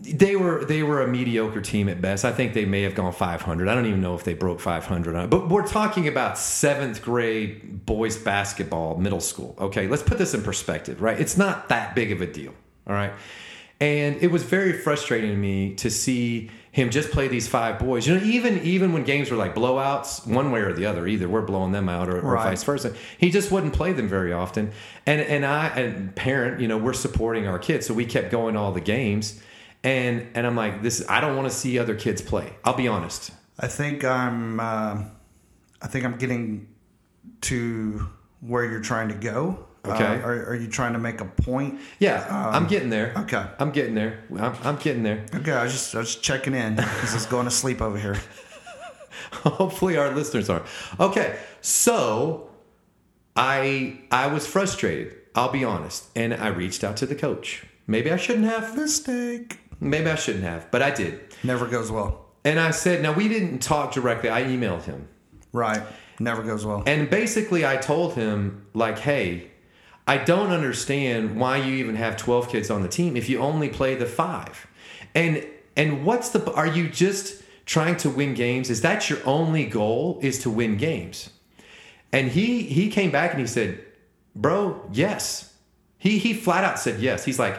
they 0.03 0.37
were 0.37 0.65
they 0.65 0.83
were 0.83 1.03
a 1.03 1.09
mediocre 1.09 1.61
team 1.61 1.89
at 1.89 2.01
best. 2.01 2.25
I 2.25 2.33
think 2.33 2.55
they 2.55 2.65
may 2.65 2.83
have 2.83 2.95
gone 2.95 3.13
500. 3.13 3.69
I 3.69 3.75
don't 3.75 3.87
even 3.87 4.01
know 4.01 4.15
if 4.15 4.25
they 4.25 4.35
broke 4.35 4.61
500. 4.61 5.31
But 5.31 5.49
we're 5.49 5.67
talking 5.67 6.09
about 6.09 6.39
seventh 6.39 7.03
grade 7.03 7.87
boys 7.87 8.17
basketball, 8.17 8.97
middle 8.97 9.21
school. 9.21 9.55
Okay, 9.59 9.87
let's 9.87 10.03
put 10.03 10.19
this 10.19 10.35
in 10.35 10.43
perspective, 10.43 11.01
right? 11.01 11.21
It's 11.21 11.37
not 11.37 11.69
that 11.69 11.95
big 11.95 12.11
of 12.11 12.21
a 12.21 12.27
deal. 12.27 12.53
All 12.87 12.95
right, 12.95 13.13
and 13.81 14.17
it 14.17 14.33
was 14.33 14.43
very 14.43 14.73
frustrating 14.73 15.31
to 15.31 15.37
me 15.37 15.75
to 15.77 15.91
see 15.91 16.51
him 16.73 16.91
just 16.91 17.11
play 17.11 17.29
these 17.29 17.47
five 17.47 17.79
boys. 17.79 18.07
You 18.09 18.17
know, 18.17 18.25
even 18.25 18.61
even 18.63 18.93
when 18.93 19.05
games 19.05 19.31
were 19.31 19.37
like 19.37 19.55
blowouts, 19.55 20.27
one 20.27 20.51
way 20.51 20.61
or 20.61 20.73
the 20.73 20.87
other, 20.87 21.07
either 21.07 21.29
we're 21.29 21.43
blowing 21.43 21.71
them 21.71 21.89
out 21.89 22.09
or, 22.09 22.17
or 22.19 22.33
Right. 22.33 22.45
vice 22.51 22.65
versa. 22.65 22.95
He 23.19 23.31
just 23.31 23.53
wouldn't 23.53 23.75
play 23.75 23.93
them 23.93 24.09
very 24.09 24.33
often. 24.33 24.73
And 25.07 25.21
and 25.21 25.45
I 25.47 25.69
and 25.69 26.17
parent, 26.17 26.61
you 26.61 26.69
know, 26.69 26.79
we're 26.79 26.95
supporting 26.95 27.47
our 27.47 27.59
kids, 27.59 27.87
so 27.87 27.95
we 27.95 28.07
kept 28.07 28.31
going 28.31 28.57
all 28.57 28.73
the 28.73 28.81
games. 28.81 29.41
And 29.85 30.27
and 30.35 30.47
I'm 30.47 30.57
like, 30.57 30.83
this. 30.83 31.05
I 31.09 31.21
don't 31.21 31.37
want 31.37 31.49
to 31.51 31.55
see 31.55 31.79
other 31.79 31.95
kids 31.95 32.23
play. 32.23 32.55
I'll 32.65 32.77
be 32.77 32.89
honest. 32.89 33.31
I 33.59 33.69
think 33.69 34.03
I'm. 34.05 34.59
Uh, 34.59 35.05
I 35.83 35.87
think 35.89 36.05
I'm 36.05 36.17
getting 36.17 36.69
to 37.43 38.09
where 38.41 38.65
you're 38.65 38.81
trying 38.81 39.09
to 39.09 39.15
go. 39.15 39.67
Okay. 39.85 40.05
Uh, 40.05 40.27
are, 40.27 40.47
are 40.51 40.55
you 40.55 40.69
trying 40.69 40.93
to 40.93 40.99
make 40.99 41.21
a 41.21 41.25
point? 41.25 41.81
Yeah, 41.99 42.27
I'm 42.31 42.67
getting 42.67 42.91
there. 42.91 43.13
okay. 43.17 43.47
I'm 43.59 43.73
getting 43.73 43.95
there. 43.95 44.23
I'm, 44.39 44.55
I'm 44.63 44.77
getting 44.77 45.03
there. 45.03 45.25
Okay. 45.35 45.53
I 45.53 45.65
was 45.65 45.73
just 45.73 45.95
I 45.95 45.99
was 45.99 46.17
checking 46.17 46.55
in 46.55 46.77
because 46.77 47.15
it's 47.15 47.27
going 47.27 47.47
to 47.47 47.51
sleep 47.51 47.83
over 47.83 47.99
here. 47.99 48.17
Hopefully, 49.33 49.97
our 49.97 50.15
listeners 50.15 50.49
are 50.49 50.63
okay. 51.01 51.39
So, 51.61 52.51
I 53.35 54.01
I 54.11 54.29
was 54.29 54.47
frustrated. 54.47 55.17
I'll 55.35 55.53
be 55.53 55.65
honest, 55.65 56.07
and 56.15 56.35
I 56.35 56.49
reached 56.49 56.85
out 56.85 56.97
to 56.99 57.07
the 57.07 57.15
coach. 57.15 57.65
Maybe 57.87 58.13
I 58.13 58.17
shouldn't 58.17 58.45
have. 58.47 58.77
Mistake. 58.77 59.59
Maybe 59.81 60.09
I 60.11 60.15
shouldn't 60.15 60.45
have, 60.45 60.71
but 60.71 60.81
I 60.83 60.91
did. 60.91 61.21
Never 61.43 61.67
goes 61.67 61.91
well. 61.91 62.27
And 62.45 62.61
I 62.61 62.71
said, 62.71 63.03
now 63.03 63.13
we 63.13 63.29
didn't 63.29 63.61
talk 63.61 63.93
directly. 63.93 64.31
I 64.31 64.45
emailed 64.45 64.85
him. 64.85 65.09
Right. 65.53 65.83
Never 66.19 66.43
goes 66.43 66.65
well. 66.65 66.83
And 66.87 67.11
basically, 67.11 67.67
I 67.67 67.77
told 67.77 68.15
him, 68.15 68.67
like, 68.75 68.99
hey, 68.99 69.51
I 70.07 70.19
don't 70.19 70.51
understand 70.51 71.37
why 71.37 71.59
you 71.59 71.75
even 71.77 71.95
have 71.97 72.17
12 72.17 72.49
kids 72.49 72.71
on 72.71 72.83
the 72.83 72.89
team 72.89 73.17
if 73.17 73.29
you 73.29 73.39
only 73.39 73.69
play 73.69 73.95
the 73.95 74.07
five. 74.07 74.67
And 75.15 75.47
and 75.77 76.05
what's 76.05 76.31
the 76.31 76.53
are 76.53 76.67
you 76.67 76.89
just 76.89 77.43
trying 77.67 77.97
to 77.99 78.11
win 78.11 78.35
games? 78.35 78.69
Is 78.71 78.83
that 78.83 79.09
your 79.09 79.21
only 79.25 79.65
goal 79.65 80.19
is 80.23 80.41
to 80.41 80.51
win 80.51 80.77
games? 80.77 81.31
And 82.13 82.31
he 82.31 82.63
he 82.63 82.91
came 82.91 83.11
back 83.11 83.31
and 83.31 83.41
he 83.41 83.47
said, 83.47 83.81
"Bro, 84.35 84.91
yes." 84.93 85.55
He 85.99 86.19
he 86.19 86.35
flat 86.35 86.65
out 86.65 86.79
said 86.79 87.01
yes. 87.01 87.25
He's 87.25 87.39
like, 87.39 87.59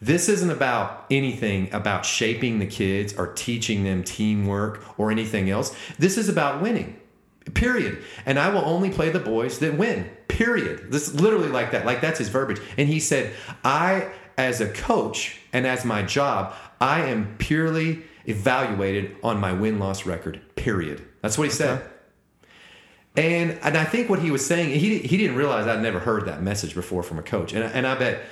"This 0.00 0.28
isn't 0.28 0.50
about 0.50 1.04
anything 1.10 1.72
about 1.72 2.06
shaping 2.06 2.58
the 2.58 2.66
kids 2.66 3.14
or 3.14 3.32
teaching 3.34 3.84
them 3.84 4.02
teamwork 4.02 4.98
or 4.98 5.10
anything 5.10 5.50
else. 5.50 5.74
This 5.98 6.16
is 6.16 6.28
about 6.28 6.62
winning." 6.62 6.96
Period. 7.54 7.98
And 8.24 8.38
I 8.38 8.48
will 8.48 8.64
only 8.64 8.90
play 8.90 9.10
the 9.10 9.18
boys 9.18 9.58
that 9.58 9.76
win. 9.76 10.08
Period. 10.44 10.90
This 10.90 11.14
literally 11.14 11.48
like 11.48 11.70
that. 11.70 11.86
Like 11.86 12.00
that's 12.00 12.18
his 12.18 12.28
verbiage. 12.28 12.60
And 12.76 12.88
he 12.88 12.98
said, 12.98 13.32
I, 13.64 14.10
as 14.36 14.60
a 14.60 14.68
coach 14.68 15.38
and 15.52 15.66
as 15.66 15.84
my 15.84 16.02
job, 16.02 16.54
I 16.80 17.02
am 17.02 17.36
purely 17.38 18.02
evaluated 18.26 19.16
on 19.22 19.38
my 19.38 19.52
win 19.52 19.78
loss 19.78 20.04
record. 20.04 20.40
Period. 20.56 21.06
That's 21.20 21.38
what 21.38 21.44
he 21.44 21.50
said. 21.50 21.88
And 23.16 23.58
and 23.62 23.76
I 23.76 23.84
think 23.84 24.08
what 24.08 24.18
he 24.18 24.30
was 24.30 24.44
saying, 24.44 24.70
he 24.70 24.98
he 24.98 25.16
didn't 25.16 25.36
realize 25.36 25.66
I'd 25.66 25.82
never 25.82 26.00
heard 26.00 26.26
that 26.26 26.42
message 26.42 26.74
before 26.74 27.02
from 27.02 27.18
a 27.18 27.22
coach. 27.22 27.52
And 27.52 27.62
and 27.62 27.86
I 27.86 27.94
bet 27.94 28.22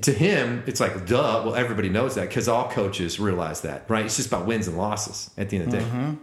to 0.00 0.12
him 0.12 0.64
it's 0.66 0.80
like 0.80 1.06
duh. 1.06 1.42
Well, 1.44 1.54
everybody 1.54 1.90
knows 1.90 2.14
that 2.16 2.28
because 2.28 2.48
all 2.48 2.70
coaches 2.70 3.20
realize 3.20 3.60
that, 3.60 3.88
right? 3.88 4.04
It's 4.06 4.16
just 4.16 4.28
about 4.28 4.46
wins 4.46 4.66
and 4.66 4.76
losses 4.76 5.30
at 5.36 5.50
the 5.50 5.58
end 5.58 5.66
of 5.66 5.70
the 5.70 5.78
day. 5.78 5.84
Mm-hmm. 5.84 6.14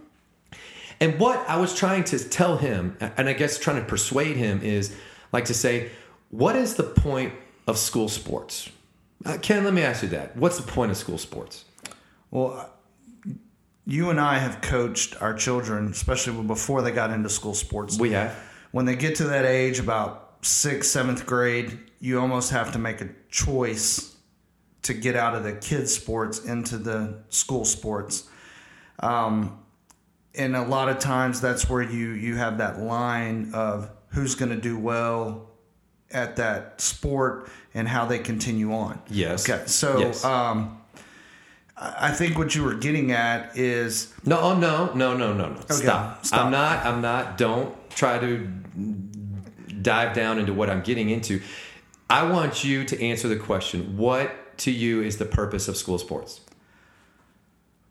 And 1.02 1.18
what 1.18 1.38
I 1.48 1.56
was 1.56 1.74
trying 1.74 2.04
to 2.04 2.18
tell 2.18 2.58
him, 2.58 2.96
and 3.00 3.26
I 3.26 3.32
guess 3.32 3.58
trying 3.58 3.80
to 3.80 3.86
persuade 3.86 4.36
him, 4.36 4.60
is 4.60 4.94
like 5.32 5.46
to 5.46 5.54
say, 5.54 5.90
what 6.30 6.56
is 6.56 6.74
the 6.74 6.84
point 6.84 7.32
of 7.66 7.78
school 7.78 8.08
sports? 8.08 8.70
Uh, 9.24 9.38
Ken, 9.40 9.64
let 9.64 9.74
me 9.74 9.82
ask 9.82 10.02
you 10.02 10.08
that. 10.10 10.36
What's 10.36 10.56
the 10.56 10.70
point 10.70 10.90
of 10.90 10.96
school 10.96 11.18
sports? 11.18 11.64
Well, 12.30 12.70
you 13.86 14.10
and 14.10 14.20
I 14.20 14.38
have 14.38 14.60
coached 14.60 15.20
our 15.20 15.34
children, 15.34 15.88
especially 15.88 16.42
before 16.44 16.82
they 16.82 16.92
got 16.92 17.10
into 17.10 17.28
school 17.28 17.54
sports. 17.54 17.98
We 17.98 18.12
have. 18.12 18.36
When 18.70 18.84
they 18.84 18.94
get 18.94 19.16
to 19.16 19.24
that 19.24 19.44
age, 19.44 19.80
about 19.80 20.36
sixth, 20.42 20.90
seventh 20.90 21.26
grade, 21.26 21.78
you 21.98 22.20
almost 22.20 22.52
have 22.52 22.72
to 22.72 22.78
make 22.78 23.00
a 23.00 23.08
choice 23.28 24.14
to 24.82 24.94
get 24.94 25.16
out 25.16 25.34
of 25.34 25.42
the 25.42 25.52
kids' 25.52 25.94
sports 25.94 26.44
into 26.44 26.78
the 26.78 27.18
school 27.28 27.64
sports. 27.64 28.28
Um, 29.00 29.58
and 30.34 30.54
a 30.54 30.62
lot 30.62 30.88
of 30.88 31.00
times, 31.00 31.40
that's 31.40 31.68
where 31.68 31.82
you 31.82 32.10
you 32.10 32.36
have 32.36 32.58
that 32.58 32.78
line 32.80 33.50
of 33.52 33.90
who's 34.10 34.34
going 34.34 34.50
to 34.50 34.60
do 34.60 34.78
well 34.78 35.48
at 36.10 36.36
that 36.36 36.80
sport 36.80 37.48
and 37.74 37.86
how 37.88 38.04
they 38.04 38.18
continue 38.18 38.72
on. 38.72 39.00
Yes. 39.08 39.48
Okay. 39.48 39.62
So, 39.66 39.98
Yes. 39.98 40.24
um, 40.24 40.76
I 41.76 42.10
think 42.10 42.36
what 42.36 42.54
you 42.54 42.62
were 42.62 42.74
getting 42.74 43.12
at 43.12 43.56
is 43.56 44.12
No, 44.26 44.38
oh, 44.38 44.54
no, 44.58 44.92
no, 44.92 45.16
no, 45.16 45.32
no, 45.32 45.48
no. 45.50 45.60
Stop. 45.70 46.26
stop. 46.26 46.44
I'm 46.44 46.50
not. 46.50 46.84
I'm 46.84 47.00
not. 47.00 47.38
Don't 47.38 47.74
try 47.90 48.18
to 48.18 48.46
dive 49.80 50.14
down 50.14 50.38
into 50.38 50.52
what 50.52 50.68
I'm 50.68 50.82
getting 50.82 51.08
into. 51.08 51.40
I 52.10 52.24
want 52.30 52.64
you 52.64 52.84
to 52.84 53.02
answer 53.02 53.28
the 53.28 53.36
question: 53.36 53.96
What 53.96 54.58
to 54.58 54.70
you 54.70 55.00
is 55.00 55.16
the 55.16 55.24
purpose 55.24 55.68
of 55.68 55.76
school 55.76 55.98
sports? 55.98 56.40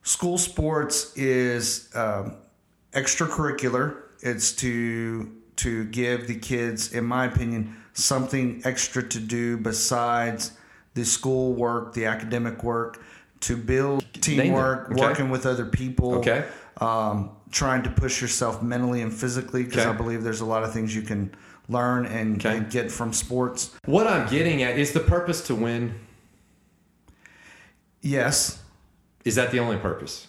school 0.04 0.38
sports 0.38 1.16
is 1.16 1.90
um, 1.96 2.36
extracurricular. 2.94 3.96
It's 4.22 4.52
to 4.58 5.32
to 5.60 5.84
give 5.86 6.28
the 6.28 6.36
kids, 6.36 6.94
in 6.94 7.04
my 7.04 7.26
opinion, 7.26 7.76
something 7.94 8.62
extra 8.64 9.04
to 9.04 9.20
do 9.20 9.58
besides 9.58 10.54
the 10.94 11.04
school 11.04 11.54
work, 11.54 11.94
the 11.94 12.06
academic 12.06 12.64
work, 12.64 13.04
to 13.42 13.58
build 13.58 14.06
teamwork, 14.14 14.90
Okay. 14.92 15.02
working 15.02 15.30
with 15.30 15.46
other 15.46 15.66
people. 15.66 16.16
Okay. 16.20 16.46
Um, 16.80 17.32
trying 17.52 17.84
to 17.84 17.90
push 17.90 18.22
yourself 18.22 18.64
mentally 18.64 19.02
and 19.02 19.12
physically 19.14 19.64
because 19.64 19.82
Okay. 19.82 19.90
I 19.90 19.94
believe 19.94 20.24
there's 20.24 20.40
a 20.40 20.46
lot 20.46 20.64
of 20.64 20.72
things 20.72 20.96
you 20.96 21.02
can 21.02 21.32
learn 21.68 22.06
and, 22.06 22.38
Okay. 22.38 22.56
and 22.58 22.70
get 22.72 22.90
from 22.90 23.12
sports. 23.12 23.72
What 23.86 24.08
I'm 24.08 24.30
getting 24.30 24.64
at 24.64 24.78
is 24.80 24.94
the 24.94 25.02
purpose 25.02 25.42
to 25.48 25.56
win. 25.56 25.94
Yes, 28.02 28.60
Is 29.26 29.36
that 29.36 29.52
the 29.52 29.60
only 29.60 29.78
purpose? 29.78 30.28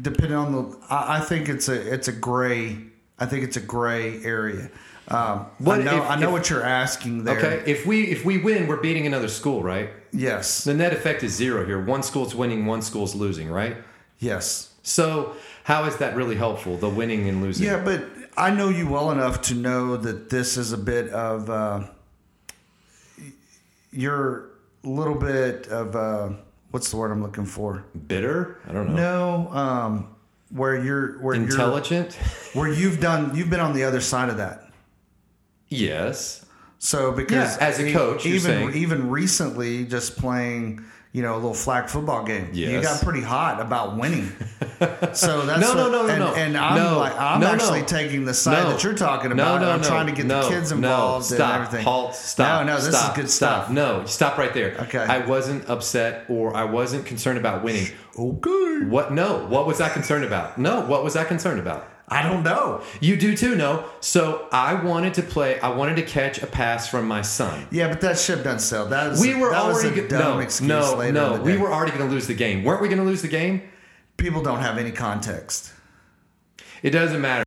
depending 0.00 0.36
on 0.36 0.52
the 0.52 0.78
I, 0.88 1.16
I 1.16 1.20
think 1.20 1.48
it's 1.48 1.68
a 1.68 1.92
it's 1.94 2.06
a 2.06 2.12
gray 2.12 2.78
I 3.18 3.26
think 3.26 3.44
it's 3.44 3.56
a 3.56 3.60
gray 3.60 4.22
area. 4.24 4.70
Um, 5.08 5.46
What 5.58 5.80
I 5.80 5.82
know 5.84 5.96
if- 6.02 6.10
I 6.10 6.16
know 6.16 6.26
if- 6.28 6.32
what 6.32 6.50
you're 6.50 6.62
asking 6.64 7.24
there. 7.24 7.36
Okay. 7.38 7.62
If 7.70 7.84
we 7.86 8.04
if 8.04 8.24
we 8.24 8.38
win, 8.38 8.66
we're 8.68 8.76
beating 8.80 9.06
another 9.06 9.28
school, 9.28 9.62
right? 9.62 9.90
Yes. 10.12 10.64
The 10.64 10.74
net 10.74 10.92
effect 10.92 11.22
is 11.22 11.32
zero 11.32 11.64
here. 11.66 11.80
One 11.80 12.02
school's 12.02 12.34
winning, 12.34 12.66
one 12.66 12.82
school's 12.82 13.14
losing, 13.14 13.50
right? 13.50 13.76
Yes. 14.18 14.70
So 14.82 15.32
how 15.64 15.84
is 15.84 15.96
that 15.96 16.16
really 16.16 16.36
helpful? 16.36 16.76
The 16.76 16.88
winning 16.88 17.28
and 17.28 17.42
losing. 17.42 17.66
Yeah, 17.66 17.82
but 17.84 18.04
I 18.36 18.50
know 18.50 18.68
you 18.68 18.88
well 18.88 19.10
enough 19.10 19.42
to 19.42 19.54
know 19.54 19.96
that 19.96 20.30
this 20.30 20.56
is 20.56 20.72
a 20.72 20.78
bit 20.78 21.10
of 21.10 21.50
uh, 21.50 21.80
you're 23.92 24.50
a 24.84 24.88
little 24.88 25.14
bit 25.14 25.68
of 25.68 25.94
uh, 25.96 26.30
what's 26.70 26.90
the 26.90 26.96
word 26.96 27.10
I'm 27.10 27.22
looking 27.22 27.44
for? 27.46 27.84
Bitter? 28.06 28.58
I 28.68 28.72
don't 28.72 28.94
know. 28.94 29.48
No, 29.48 29.52
um, 29.52 30.11
where 30.52 30.76
you're 30.84 31.18
where 31.20 31.34
Intelligent? 31.34 32.16
you're 32.54 32.62
where 32.64 32.72
you've 32.72 33.00
done 33.00 33.34
you've 33.34 33.50
been 33.50 33.60
on 33.60 33.72
the 33.74 33.84
other 33.84 34.00
side 34.00 34.28
of 34.28 34.36
that. 34.36 34.70
yes. 35.68 36.44
So 36.78 37.12
because 37.12 37.56
Yeah, 37.56 37.64
as 37.68 37.78
a 37.78 37.92
coach, 37.92 38.26
even 38.26 38.74
even 38.74 39.08
recently, 39.08 39.84
just 39.84 40.16
playing, 40.16 40.84
you 41.12 41.20
know, 41.22 41.34
a 41.34 41.36
little 41.36 41.52
flag 41.54 41.88
football 41.90 42.24
game, 42.24 42.48
you 42.54 42.80
got 42.80 43.02
pretty 43.02 43.20
hot 43.20 43.60
about 43.60 43.96
winning. 43.98 44.32
so 45.12 45.44
that's 45.44 45.60
No, 45.60 45.74
no, 45.74 45.82
what- 45.84 45.92
no, 45.92 46.06
no, 46.06 46.08
and, 46.08 46.18
no. 46.18 46.34
and 46.34 46.56
I'm 46.56 46.76
No, 46.76 46.98
like, 46.98 47.14
I'm 47.18 47.40
no, 47.40 47.48
no. 47.48 47.52
actually 47.52 47.82
taking 47.82 48.24
the 48.24 48.32
side 48.34 48.62
No. 48.64 48.70
that 48.70 48.82
you're 48.82 48.94
talking 48.94 49.30
about. 49.30 49.60
no, 49.60 49.70
I'm 49.70 49.82
no, 49.82 49.86
trying 49.86 50.06
to 50.06 50.12
get 50.12 50.24
no, 50.26 50.42
the 50.42 50.48
kids 50.48 50.70
no, 50.70 50.76
involved 50.76 51.26
stop, 51.26 51.40
and 51.54 51.66
everything. 51.66 51.84
Halt, 51.84 52.14
stop. 52.14 52.66
No, 52.66 52.72
no, 52.74 52.80
this 52.80 52.88
stop, 52.96 53.10
is 53.18 53.22
good 53.24 53.30
stop. 53.30 53.64
stuff. 53.64 53.70
No, 53.74 54.04
stop 54.06 54.38
right 54.38 54.54
there. 54.54 54.74
Okay. 54.80 54.98
I 54.98 55.18
wasn't 55.26 55.68
upset 55.68 56.24
or 56.28 56.56
I 56.56 56.64
wasn't 56.64 57.04
concerned 57.06 57.38
about 57.38 57.62
winning. 57.62 57.88
Okay. 58.18 58.86
What? 58.86 59.12
No. 59.12 59.46
What 59.46 59.66
was 59.66 59.80
I 59.80 59.88
concerned 59.90 60.24
about? 60.24 60.56
No. 60.58 60.80
What 60.80 61.04
was 61.04 61.14
I 61.16 61.24
concerned 61.24 61.60
about? 61.60 61.88
I 62.12 62.22
don't 62.22 62.42
know. 62.42 62.82
You 63.00 63.16
do 63.16 63.36
too, 63.36 63.54
no. 63.56 63.84
So 64.00 64.46
I 64.52 64.74
wanted 64.74 65.14
to 65.14 65.22
play. 65.22 65.58
I 65.60 65.70
wanted 65.70 65.96
to 65.96 66.02
catch 66.02 66.42
a 66.42 66.46
pass 66.46 66.88
from 66.88 67.08
my 67.08 67.22
son. 67.22 67.66
Yeah, 67.70 67.88
but 67.88 68.00
that 68.02 68.18
ship 68.18 68.44
doesn't 68.44 68.60
sell. 68.60 68.86
That 68.86 69.10
was 69.10 69.20
We 69.20 69.34
were 69.34 69.50
that 69.50 69.66
was 69.66 69.84
already 69.84 70.00
a 70.00 70.02
go- 70.02 70.18
dumb 70.18 70.34
no, 70.36 70.38
excuse 70.40 70.68
no, 70.68 70.94
later 70.96 71.12
no. 71.12 71.40
We 71.42 71.56
were 71.56 71.72
already 71.72 71.92
going 71.96 72.08
to 72.08 72.14
lose 72.14 72.26
the 72.26 72.34
game. 72.34 72.64
Weren't 72.64 72.82
we 72.82 72.88
going 72.88 73.00
to 73.00 73.04
lose 73.04 73.22
the 73.22 73.28
game? 73.28 73.62
People 74.16 74.42
don't 74.42 74.60
have 74.60 74.78
any 74.78 74.90
context. 74.92 75.72
It 76.82 76.90
doesn't 76.90 77.20
matter. 77.20 77.44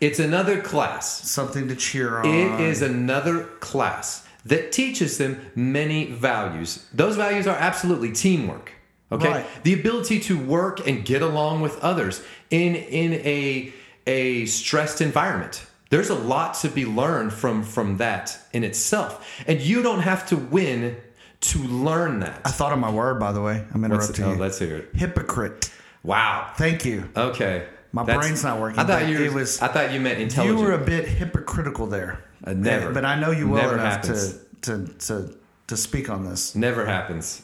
It's 0.00 0.18
another 0.18 0.60
class. 0.60 1.28
Something 1.30 1.68
to 1.68 1.76
cheer 1.76 2.18
on. 2.18 2.26
It 2.26 2.60
is 2.60 2.82
another 2.82 3.44
class 3.60 4.26
that 4.44 4.72
teaches 4.72 5.18
them 5.18 5.40
many 5.54 6.06
values. 6.12 6.86
Those 6.94 7.16
values 7.16 7.46
are 7.46 7.56
absolutely 7.56 8.12
teamwork. 8.12 8.72
Okay, 9.10 9.28
Right. 9.28 9.46
the 9.64 9.72
ability 9.72 10.20
to 10.20 10.38
work 10.38 10.86
and 10.86 11.02
get 11.04 11.22
along 11.22 11.62
with 11.62 11.78
others 11.80 12.22
in 12.50 12.74
in 12.76 13.12
a 13.14 13.72
a 14.06 14.46
stressed 14.46 15.00
environment. 15.00 15.64
There's 15.90 16.10
a 16.10 16.14
lot 16.14 16.54
to 16.60 16.68
be 16.68 16.84
learned 16.84 17.32
from 17.32 17.62
from 17.62 17.96
that 17.98 18.38
in 18.52 18.62
itself, 18.64 19.42
and 19.46 19.60
you 19.60 19.82
don't 19.82 20.00
have 20.00 20.26
to 20.28 20.36
win 20.36 20.96
to 21.40 21.58
learn 21.60 22.20
that. 22.20 22.40
I 22.44 22.50
thought 22.50 22.72
of 22.72 22.78
my 22.78 22.90
word, 22.90 23.18
by 23.20 23.32
the 23.32 23.40
way. 23.40 23.64
I'm 23.72 23.82
What's- 23.82 23.92
interrupting 24.10 24.24
oh, 24.24 24.32
you. 24.32 24.38
let's 24.38 24.58
hear 24.58 24.76
it. 24.76 24.90
Hypocrite. 24.94 25.70
Wow. 26.02 26.52
Thank 26.56 26.84
you. 26.84 27.08
Okay. 27.16 27.66
My 27.92 28.02
brain's 28.04 28.44
not 28.44 28.60
working, 28.60 28.78
I 28.78 28.84
thought 28.84 29.08
you. 29.08 29.22
it 29.24 29.32
was- 29.32 29.62
I 29.62 29.68
thought 29.68 29.92
you 29.92 30.00
meant 30.00 30.20
intelligent. 30.20 30.58
You 30.58 30.64
were 30.64 30.72
a 30.72 30.78
bit 30.84 31.08
hypocritical 31.08 31.86
there. 31.86 32.22
Uh, 32.44 32.52
never. 32.52 32.92
But 32.92 33.04
I 33.06 33.18
know 33.18 33.30
you 33.30 33.48
well 33.48 33.62
Never 33.62 33.74
enough 33.74 34.04
happens. 34.04 34.38
to, 34.62 34.86
to 34.86 34.92
to 35.06 35.34
to 35.68 35.76
speak 35.76 36.10
on 36.10 36.24
this. 36.28 36.54
Never 36.54 36.84
happens. 36.86 37.40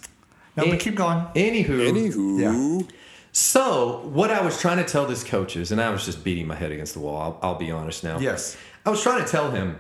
No, 0.57 0.65
Eh, 0.65 0.71
but 0.71 0.81
keep 0.81 0.97
going. 0.97 1.19
Anywho, 1.35 1.91
Anywho, 1.91 2.41
Yeah. 2.41 2.87
So, 3.37 3.99
what 4.13 4.31
I 4.31 4.43
was 4.43 4.61
trying 4.61 4.77
to 4.77 4.85
tell 4.85 5.07
this 5.07 5.25
coaches, 5.25 5.73
and 5.73 5.81
I 5.81 5.91
was 5.91 6.05
just 6.05 6.23
beating 6.23 6.47
my 6.47 6.55
head 6.55 6.71
against 6.71 6.95
the 6.95 7.01
wall. 7.01 7.21
I'll, 7.43 7.51
I'll 7.51 7.59
be 7.59 7.69
honest 7.69 8.05
now. 8.05 8.21
Yes. 8.21 8.57
I 8.87 8.91
was 8.91 9.03
trying 9.03 9.25
to 9.25 9.29
tell 9.29 9.51
him, 9.51 9.77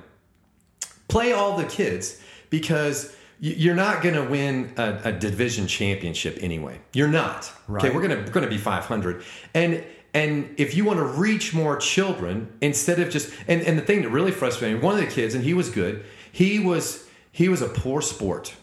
play 1.06 1.32
all 1.32 1.56
the 1.56 1.64
kids 1.64 2.20
because 2.50 3.14
you're 3.38 3.76
not 3.76 4.02
going 4.02 4.16
to 4.16 4.24
win 4.24 4.72
a, 4.76 5.02
a 5.04 5.12
division 5.12 5.68
championship 5.68 6.36
anyway. 6.40 6.80
You're 6.94 7.06
not. 7.06 7.52
Okay, 7.70 7.90
we're 7.90 8.02
gonna 8.02 8.16
we're 8.26 8.32
gonna 8.32 8.48
be 8.48 8.58
500, 8.58 9.22
and 9.54 9.84
and 10.14 10.52
if 10.56 10.74
you 10.76 10.84
want 10.84 10.98
to 10.98 11.04
reach 11.04 11.54
more 11.54 11.76
children 11.76 12.52
instead 12.60 12.98
of 12.98 13.08
just 13.10 13.32
and 13.46 13.62
and 13.62 13.78
the 13.78 13.82
thing 13.82 14.02
that 14.02 14.08
really 14.08 14.32
frustrated 14.32 14.78
me, 14.80 14.84
one 14.84 14.98
of 14.98 15.00
the 15.00 15.10
kids, 15.10 15.32
and 15.32 15.44
he 15.44 15.54
was 15.54 15.70
good. 15.70 16.04
He 16.32 16.58
was 16.58 17.06
he 17.30 17.48
was 17.48 17.62
a 17.62 17.68
poor 17.68 18.02
sport. 18.02 18.56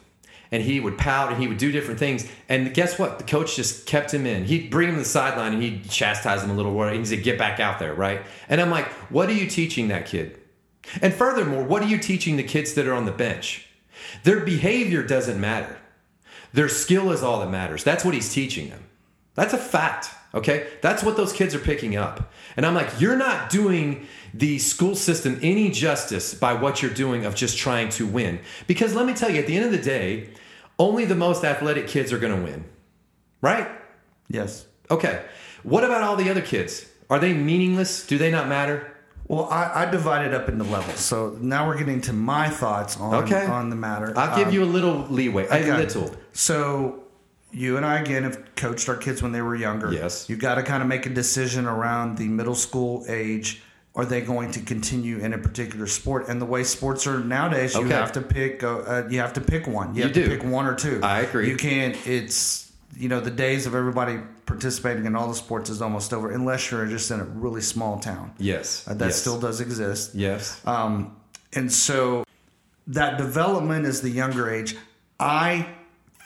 And 0.52 0.62
he 0.62 0.82
would 0.82 0.98
pout 0.98 1.32
and 1.32 1.42
he 1.42 1.48
would 1.48 1.58
do 1.58 1.72
different 1.72 2.00
things. 2.00 2.30
And 2.50 2.74
guess 2.74 3.00
what? 3.00 3.20
The 3.20 3.24
coach 3.24 3.56
just 3.56 3.86
kept 3.86 4.14
him 4.14 4.26
in. 4.26 4.44
He'd 4.44 4.70
bring 4.70 4.90
him 4.90 4.96
to 4.96 5.02
the 5.02 5.06
sideline 5.06 5.54
and 5.54 5.64
he'd 5.64 5.90
chastise 5.90 6.44
him 6.44 6.50
a 6.50 6.54
little. 6.54 6.74
more. 6.74 6.88
And 6.88 6.98
he'd 6.98 7.08
say, 7.08 7.22
get 7.22 7.38
back 7.38 7.60
out 7.62 7.80
there, 7.80 7.94
right? 7.94 8.22
And 8.50 8.60
I'm 8.60 8.70
like, 8.70 8.88
what 9.10 9.30
are 9.30 9.34
you 9.34 9.48
teaching 9.48 9.88
that 9.88 10.06
kid? 10.06 10.38
And 11.02 11.14
furthermore, 11.14 11.64
what 11.64 11.82
are 11.82 11.88
you 11.88 11.98
teaching 11.98 12.36
the 12.36 12.44
kids 12.44 12.74
that 12.74 12.86
are 12.86 12.94
on 12.94 13.06
the 13.06 13.12
bench? 13.12 13.68
Their 14.24 14.42
behavior 14.42 15.04
doesn't 15.04 15.40
matter. 15.40 15.78
Their 16.54 16.68
skill 16.68 17.12
is 17.12 17.24
all 17.24 17.40
that 17.40 17.50
matters. 17.50 17.84
That's 17.84 18.04
what 18.04 18.14
he's 18.14 18.34
teaching 18.34 18.70
them. 18.70 18.84
That's 19.36 19.54
a 19.54 19.58
fact. 19.58 20.10
Okay. 20.34 20.68
That's 20.82 21.04
what 21.04 21.18
those 21.18 21.34
kids 21.34 21.56
are 21.56 21.60
picking 21.60 21.96
up. 21.96 22.32
And 22.58 22.66
I'm 22.66 22.74
like, 22.74 23.00
you're 23.00 23.16
not 23.16 23.50
doing 23.50 24.08
the 24.34 24.60
school 24.60 24.96
system 24.96 25.40
any 25.42 25.70
justice 25.70 26.34
by 26.34 26.54
what 26.54 26.82
you're 26.82 26.94
doing 26.94 27.26
of 27.26 27.36
just 27.36 27.58
trying 27.58 27.90
to 27.90 28.06
win. 28.06 28.40
Because 28.68 28.96
let 28.96 29.06
me 29.06 29.14
tell 29.14 29.30
you, 29.30 29.40
at 29.40 29.48
the 29.48 29.56
end 29.56 29.66
of 29.66 29.72
the 29.72 29.78
day, 29.78 30.30
only 30.82 31.06
the 31.06 31.16
most 31.16 31.44
athletic 31.44 31.88
kids 31.88 32.12
are 32.12 32.18
going 32.18 32.36
to 32.36 32.44
win. 32.44 32.66
Right? 33.42 33.68
Yes. 34.30 34.66
Okay. 34.90 35.24
What 35.64 35.84
about 35.84 36.02
all 36.04 36.16
the 36.16 36.30
other 36.30 36.42
kids? 36.42 36.86
Are 37.10 37.20
they 37.20 37.34
meaningless? 37.34 38.06
Do 38.08 38.18
they 38.18 38.32
not 38.32 38.48
matter? 38.48 38.88
Well, 39.28 39.48
I, 39.50 39.84
I 39.84 39.92
divide 39.92 40.26
it 40.28 40.34
up 40.34 40.50
into 40.50 40.64
levels. 40.66 41.00
So 41.00 41.38
now 41.40 41.68
we're 41.68 41.78
getting 41.78 42.02
to 42.02 42.14
my 42.14 42.50
thoughts 42.50 42.98
on 42.98 43.24
Okay. 43.24 43.46
on 43.46 43.70
the 43.70 43.76
matter. 43.76 44.14
I'll 44.18 44.36
give 44.38 44.50
Um, 44.50 44.54
you 44.54 44.64
a 44.64 44.72
little 44.78 45.06
leeway. 45.10 45.44
A 45.46 45.60
okay. 45.60 45.78
little. 45.78 46.14
So 46.34 47.04
you 47.52 47.78
and 47.78 47.86
I 47.86 48.00
again 48.00 48.24
have 48.24 48.38
coached 48.56 48.90
our 48.90 48.98
kids 48.98 49.22
when 49.22 49.32
they 49.32 49.42
were 49.42 49.56
younger. 49.56 49.94
Yes. 49.94 50.30
You 50.30 50.36
got 50.36 50.56
to 50.56 50.64
kind 50.64 50.82
of 50.82 50.90
make 50.90 51.06
a 51.06 51.10
decision 51.10 51.66
around 51.66 52.18
the 52.18 52.28
middle 52.28 52.56
school 52.56 53.06
age. 53.08 53.62
Are 53.94 54.06
they 54.06 54.22
going 54.22 54.52
to 54.52 54.62
continue 54.62 55.18
in 55.20 55.34
a 55.34 55.38
particular 55.38 55.86
sport? 55.86 56.30
And 56.30 56.42
the 56.42 56.46
way 56.46 56.64
sports 56.64 57.06
are 57.08 57.20
nowadays, 57.20 57.76
you 57.76 57.86
have 57.88 58.14
to 58.14 58.22
pick. 58.22 58.64
Uh, 58.64 59.04
you 59.10 59.20
have 59.20 59.34
to 59.34 59.42
pick 59.42 59.68
one. 59.68 59.94
You, 59.94 60.00
You 60.00 60.04
have 60.04 60.14
do. 60.14 60.24
to 60.24 60.30
pick 60.30 60.44
one 60.46 60.66
or 60.66 60.76
two. 60.76 61.02
I 61.04 61.22
agree. 61.22 61.50
You 61.50 61.58
can't. 61.58 61.96
It's 62.08 62.72
you 62.96 63.10
know 63.10 63.20
the 63.20 63.32
days 63.32 63.66
of 63.68 63.76
everybody 63.76 64.20
participating 64.46 65.06
in 65.06 65.16
all 65.16 65.28
the 65.28 65.36
sports 65.36 65.70
is 65.70 65.82
almost 65.82 66.14
over, 66.14 66.32
unless 66.32 66.72
you're 66.72 66.86
just 66.86 67.12
in 67.12 67.20
a 67.20 67.26
really 67.26 67.62
small 67.62 68.00
town. 68.00 68.34
Yes. 68.38 68.88
Uh, 68.88 68.94
that 68.94 69.08
yes. 69.08 69.20
still 69.20 69.40
does 69.40 69.60
exist. 69.60 70.16
Yes. 70.16 70.66
Um, 70.66 71.16
and 71.54 71.72
so 71.72 72.26
that 72.88 73.18
development 73.18 73.86
is 73.86 74.02
the 74.02 74.10
younger 74.10 74.50
age. 74.50 74.78
I 75.20 75.68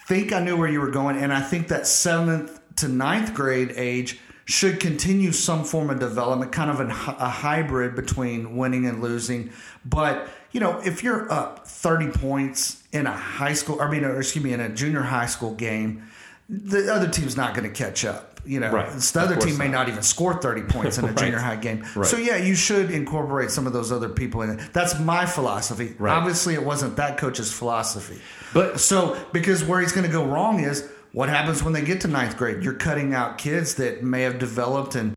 think 0.07 0.31
I 0.33 0.39
knew 0.39 0.55
where 0.55 0.69
you 0.69 0.81
were 0.81 0.91
going, 0.91 1.17
and 1.17 1.33
I 1.33 1.41
think 1.41 1.69
that 1.69 1.87
seventh 1.87 2.59
to 2.77 2.87
ninth 2.87 3.33
grade 3.33 3.73
age 3.75 4.19
should 4.45 4.79
continue 4.79 5.31
some 5.31 5.63
form 5.63 5.89
of 5.89 5.99
development, 5.99 6.51
kind 6.51 6.69
of 6.69 6.79
an, 6.79 6.89
a 6.91 7.29
hybrid 7.29 7.95
between 7.95 8.55
winning 8.55 8.85
and 8.85 9.01
losing. 9.01 9.49
But 9.83 10.27
you 10.51 10.59
know, 10.59 10.79
if 10.85 11.03
you're 11.03 11.29
up 11.31 11.67
30 11.67 12.09
points 12.11 12.81
in 12.93 13.07
a 13.07 13.11
high 13.11 13.53
school, 13.53 13.81
I 13.81 13.89
mean, 13.89 14.05
or 14.05 14.17
excuse 14.19 14.43
me, 14.43 14.53
in 14.53 14.61
a 14.61 14.69
junior 14.69 15.01
high 15.01 15.25
school 15.25 15.53
game, 15.55 16.03
the 16.47 16.93
other 16.93 17.09
team's 17.09 17.35
not 17.35 17.55
going 17.55 17.67
to 17.67 17.75
catch 17.75 18.05
up. 18.05 18.31
You 18.45 18.59
know, 18.59 18.71
Right. 18.71 18.87
the 18.91 19.19
other 19.19 19.35
team 19.35 19.57
may 19.57 19.65
not. 19.65 19.87
not 19.87 19.89
even 19.89 20.03
score 20.03 20.35
30 20.39 20.61
points 20.71 20.99
in 20.99 21.05
a 21.05 21.07
Right. 21.09 21.17
junior 21.17 21.39
high 21.39 21.55
game. 21.55 21.83
Right. 21.95 22.05
So, 22.07 22.15
yeah, 22.17 22.35
you 22.37 22.53
should 22.53 22.91
incorporate 22.91 23.49
some 23.49 23.65
of 23.65 23.73
those 23.73 23.91
other 23.91 24.07
people 24.07 24.43
in 24.43 24.51
it. 24.51 24.59
That's 24.71 24.99
my 24.99 25.25
philosophy. 25.25 25.95
Obviously, 25.99 26.53
it 26.53 26.63
wasn't 26.63 26.95
that 26.97 27.17
coach's 27.17 27.51
philosophy. 27.51 28.21
But- 28.53 28.79
so, 28.79 29.17
because 29.33 29.63
where 29.63 29.81
he's 29.81 29.91
going 29.93 30.05
to 30.05 30.11
go 30.13 30.23
wrong 30.23 30.59
is 30.59 30.87
what 31.15 31.29
happens 31.29 31.63
when 31.63 31.71
they 31.71 31.81
get 31.81 32.01
to 32.01 32.09
ninth 32.09 32.35
grade? 32.35 32.61
You're 32.61 32.73
cutting 32.73 33.13
out 33.13 33.37
kids 33.37 33.75
that 33.75 34.03
may 34.03 34.23
have 34.23 34.37
developed 34.37 34.95
and 34.95 35.15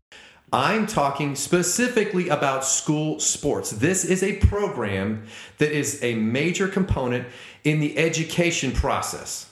I'm 0.51 0.87
talking 0.87 1.35
specifically 1.35 2.29
about 2.29 2.63
school 2.63 3.19
sports. 3.19 3.69
This 3.69 4.05
is 4.05 4.23
a 4.23 4.37
program 4.37 5.25
that 5.57 5.71
is 5.71 6.01
a 6.01 6.15
major 6.15 6.67
component 6.69 7.27
in 7.65 7.81
the 7.81 7.97
education 7.99 8.71
process. 8.71 9.51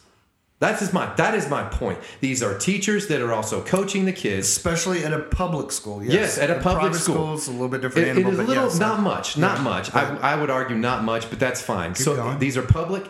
That 0.59 0.81
is 0.81 0.93
my 0.93 1.13
that 1.15 1.35
is 1.35 1.49
my 1.49 1.63
point. 1.65 1.99
These 2.21 2.41
are 2.41 2.57
teachers 2.57 3.07
that 3.09 3.21
are 3.21 3.33
also 3.33 3.61
coaching 3.61 4.05
the 4.05 4.13
kids. 4.13 4.47
especially 4.47 5.03
at 5.03 5.11
a 5.11 5.19
public 5.19 5.71
school. 5.71 6.01
Yes, 6.01 6.13
Yes, 6.13 6.37
at 6.39 6.49
a 6.49 6.55
public 6.55 6.93
private 6.93 6.97
school. 6.97 7.33
It's 7.35 7.47
a 7.47 7.51
little 7.51 7.67
bit 7.67 7.81
different 7.81 8.07
It, 8.07 8.11
it 8.11 8.19
animal, 8.21 8.31
is 8.31 8.39
a 8.39 8.43
little, 8.43 8.63
yes, 8.63 8.79
not 8.79 9.01
much, 9.01 9.37
not 9.37 9.61
much. 9.61 9.93
I, 9.93 10.15
I 10.17 10.35
would 10.35 10.49
argue 10.49 10.77
not 10.77 11.03
much, 11.03 11.29
but 11.29 11.39
that's 11.39 11.61
fine. 11.61 11.93
so 11.93 12.15
going. 12.15 12.39
these 12.39 12.55
are 12.57 12.63
public, 12.63 13.05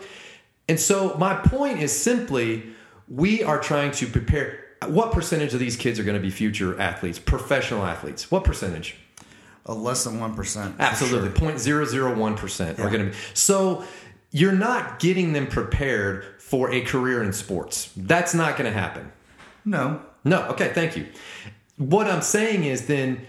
and 0.68 0.78
so 0.78 1.16
my 1.18 1.36
point 1.36 1.80
is 1.80 1.98
simply, 1.98 2.64
we 3.10 3.44
are 3.44 3.60
trying 3.60 3.92
to 3.92 4.08
prepare. 4.08 4.64
What 4.88 5.12
percentage 5.12 5.54
of 5.54 5.60
these 5.60 5.76
kids 5.76 6.00
are 6.00 6.04
going 6.04 6.16
to 6.18 6.22
be 6.22 6.30
future 6.30 6.80
athletes, 6.80 7.20
professional 7.20 7.84
athletes? 7.86 8.30
What 8.30 8.44
percentage? 8.44 8.96
Uh, 9.68 9.74
less 9.74 10.04
than 10.04 10.20
one 10.20 10.36
percent. 10.36 10.76
Absolutely, 10.80 11.30
point 11.30 11.60
zero 11.60 11.86
zero 11.86 12.16
one 12.16 12.36
percent 12.36 12.80
are 12.80 12.90
going 12.90 13.06
to 13.06 13.12
be. 13.12 13.18
So 13.34 13.84
you're 14.32 14.52
not 14.52 15.00
getting 15.00 15.34
them 15.34 15.48
prepared 15.48 16.26
for 16.40 16.72
a 16.72 16.82
career 16.82 17.24
in 17.24 17.34
sports. 17.34 17.92
That's 17.98 18.34
not 18.34 18.58
going 18.58 18.72
to 18.72 18.78
happen. 18.78 19.12
No, 19.66 20.02
No, 20.24 20.44
okay, 20.50 20.72
thank 20.74 20.96
you. 20.98 21.08
What 21.78 22.08
I'm 22.08 22.22
saying 22.22 22.64
is 22.64 22.88
then 22.88 23.26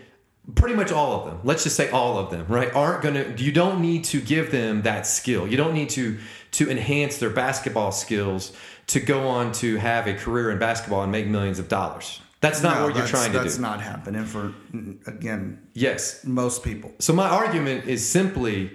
pretty 0.55 0.75
much 0.75 0.91
all 0.91 1.21
of 1.21 1.27
them, 1.27 1.41
let's 1.45 1.63
just 1.63 1.77
say 1.77 1.91
all 1.91 2.19
of 2.19 2.31
them, 2.31 2.47
right, 2.49 2.75
aren't 2.75 3.03
going 3.03 3.15
to 3.15 3.43
you 3.43 3.53
don't 3.53 3.81
need 3.81 4.05
to 4.05 4.21
give 4.21 4.51
them 4.51 4.83
that 4.83 5.07
skill. 5.07 5.47
You 5.47 5.57
don't 5.57 5.75
need 5.75 5.91
to 5.91 6.19
to 6.53 6.71
enhance 6.71 7.19
their 7.19 7.31
basketball 7.31 7.93
skills 7.93 8.53
to 8.89 9.01
go 9.01 9.29
on 9.29 9.53
to 9.53 9.77
have 9.77 10.07
a 10.07 10.15
career 10.15 10.51
in 10.51 10.59
basketball 10.59 11.03
and 11.03 11.13
make 11.13 11.27
millions 11.27 11.59
of 11.59 11.69
dollars. 11.69 12.21
That's 12.41 12.63
not 12.63 12.79
No, 12.79 12.87
what 12.87 12.97
you're 12.97 13.07
trying 13.07 13.33
to 13.33 13.39
That's 13.41 13.57
do. 13.57 13.63
not 13.63 13.81
happening 13.81 14.25
for 14.25 14.55
again 15.07 15.61
yes. 15.75 16.25
most 16.25 16.63
people. 16.63 16.93
So 17.01 17.13
my 17.13 17.29
argument 17.29 17.87
is 17.87 18.09
simply 18.09 18.71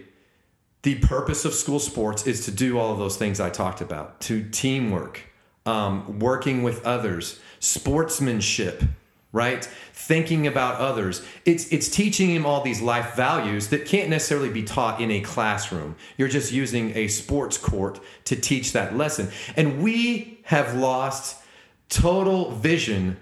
the 0.82 0.96
purpose 0.96 1.46
of 1.46 1.54
school 1.54 1.80
sports 1.80 2.28
is 2.28 2.44
to 2.46 2.52
do 2.52 2.78
all 2.78 2.92
of 2.92 3.00
those 3.00 3.16
things 3.16 3.40
I 3.40 3.50
talked 3.50 3.80
about, 3.80 4.20
to 4.22 4.44
teamwork, 4.50 5.22
um, 5.66 6.20
working 6.20 6.62
with 6.62 6.86
others, 6.86 7.40
sportsmanship, 7.62 8.84
right? 9.32 9.68
Thinking 10.06 10.48
about 10.48 10.82
others. 10.82 11.26
It's 11.46 11.72
it's 11.72 11.88
teaching 11.88 12.30
him 12.30 12.46
all 12.46 12.62
these 12.62 12.82
life 12.82 13.16
values 13.16 13.70
that 13.70 13.86
can't 13.86 14.10
necessarily 14.10 14.50
be 14.50 14.62
taught 14.62 15.00
in 15.00 15.10
a 15.12 15.22
classroom. 15.22 15.96
You're 16.18 16.28
just 16.28 16.52
using 16.52 16.96
a 16.98 17.08
sports 17.08 17.58
court 17.58 18.02
to 18.26 18.36
teach 18.36 18.74
that 18.74 18.98
lesson. 18.98 19.32
And 19.56 19.82
we 19.82 20.42
have 20.44 20.76
lost 20.76 21.42
total 21.88 22.52
vision 22.52 23.16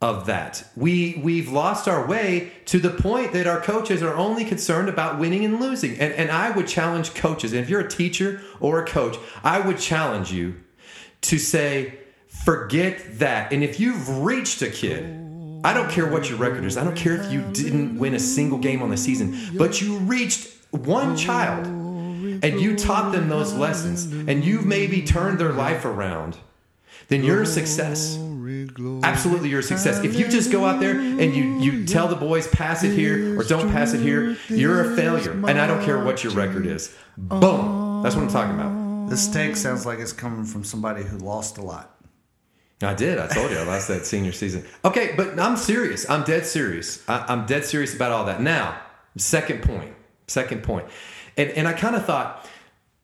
of 0.00 0.24
that. 0.24 0.66
We 0.74 1.20
we've 1.22 1.52
lost 1.52 1.86
our 1.86 2.06
way 2.06 2.52
to 2.64 2.78
the 2.78 2.90
point 2.90 3.34
that 3.34 3.46
our 3.46 3.60
coaches 3.60 4.02
are 4.02 4.14
only 4.14 4.46
concerned 4.46 4.88
about 4.88 5.18
winning 5.18 5.44
and 5.44 5.60
losing. 5.60 5.98
And 5.98 6.14
and 6.14 6.30
I 6.30 6.50
would 6.50 6.66
challenge 6.66 7.12
coaches, 7.12 7.52
and 7.52 7.60
if 7.60 7.68
you're 7.68 7.80
a 7.80 7.90
teacher 7.90 8.40
or 8.58 8.82
a 8.82 8.86
coach, 8.86 9.18
I 9.44 9.60
would 9.60 9.78
challenge 9.78 10.32
you 10.32 10.56
to 11.22 11.38
say, 11.38 11.98
forget 12.26 13.18
that. 13.18 13.52
And 13.52 13.62
if 13.62 13.78
you've 13.78 14.24
reached 14.24 14.62
a 14.62 14.70
kid, 14.70 15.21
I 15.64 15.72
don't 15.72 15.90
care 15.90 16.06
what 16.10 16.28
your 16.28 16.38
record 16.38 16.64
is. 16.64 16.76
I 16.76 16.84
don't 16.84 16.96
care 16.96 17.14
if 17.14 17.30
you 17.32 17.42
didn't 17.52 17.98
win 17.98 18.14
a 18.14 18.18
single 18.18 18.58
game 18.58 18.82
on 18.82 18.90
the 18.90 18.96
season, 18.96 19.38
but 19.56 19.80
you 19.80 19.98
reached 19.98 20.48
one 20.70 21.16
child 21.16 21.66
and 21.66 22.60
you 22.60 22.76
taught 22.76 23.12
them 23.12 23.28
those 23.28 23.54
lessons 23.54 24.06
and 24.06 24.44
you've 24.44 24.66
maybe 24.66 25.02
turned 25.02 25.38
their 25.38 25.52
life 25.52 25.84
around, 25.84 26.36
then 27.08 27.22
you're 27.22 27.42
a 27.42 27.46
success. 27.46 28.18
Absolutely, 29.04 29.50
you're 29.50 29.60
a 29.60 29.62
success. 29.62 30.02
If 30.02 30.18
you 30.18 30.28
just 30.28 30.50
go 30.50 30.64
out 30.64 30.80
there 30.80 30.98
and 30.98 31.34
you 31.34 31.58
you 31.60 31.84
tell 31.84 32.08
the 32.08 32.16
boys 32.16 32.48
pass 32.48 32.82
it 32.82 32.92
here 32.96 33.38
or 33.38 33.44
don't 33.44 33.70
pass 33.70 33.92
it 33.92 34.00
here, 34.00 34.36
you're 34.48 34.92
a 34.92 34.96
failure. 34.96 35.32
And 35.32 35.60
I 35.60 35.66
don't 35.66 35.84
care 35.84 36.02
what 36.02 36.24
your 36.24 36.32
record 36.32 36.66
is. 36.66 36.94
Boom. 37.16 38.02
That's 38.02 38.16
what 38.16 38.22
I'm 38.22 38.30
talking 38.30 38.54
about. 38.54 39.10
This 39.10 39.28
take 39.28 39.56
sounds 39.56 39.84
like 39.84 39.98
it's 39.98 40.12
coming 40.12 40.44
from 40.44 40.64
somebody 40.64 41.02
who 41.02 41.18
lost 41.18 41.58
a 41.58 41.62
lot. 41.62 42.01
I 42.82 42.94
did. 42.94 43.18
I 43.18 43.26
told 43.28 43.50
you 43.50 43.58
I 43.58 43.62
lost 43.64 43.88
that 43.88 44.04
senior 44.06 44.32
season. 44.32 44.64
Okay, 44.84 45.14
but 45.16 45.38
I'm 45.38 45.56
serious. 45.56 46.08
I'm 46.08 46.22
dead 46.24 46.46
serious. 46.46 47.02
I, 47.08 47.24
I'm 47.28 47.46
dead 47.46 47.64
serious 47.64 47.94
about 47.94 48.12
all 48.12 48.24
that. 48.26 48.40
Now, 48.40 48.80
second 49.16 49.62
point. 49.62 49.94
Second 50.26 50.62
point. 50.62 50.86
And 51.36 51.50
and 51.50 51.66
I 51.68 51.72
kind 51.72 51.96
of 51.96 52.04
thought 52.04 52.48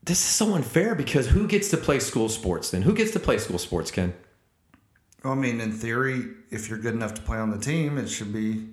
this 0.03 0.19
is 0.19 0.25
so 0.27 0.55
unfair 0.55 0.95
because 0.95 1.29
who 1.29 1.47
gets 1.47 1.69
to 1.71 1.77
play 1.77 1.99
school 1.99 2.29
sports 2.29 2.71
then? 2.71 2.83
Who 2.83 2.95
gets 2.95 3.11
to 3.13 3.21
play 3.21 3.39
school 3.39 3.59
sports, 3.59 3.91
Ken? 3.91 4.15
I 5.25 5.35
mean, 5.35 5.61
in 5.61 5.73
theory, 5.73 6.25
if 6.51 6.69
you're 6.69 6.79
good 6.79 6.95
enough 6.95 7.15
to 7.15 7.23
play 7.23 7.39
on 7.39 7.51
the 7.51 7.59
team, 7.59 7.99
it 7.99 8.09
should 8.09 8.33
be. 8.33 8.69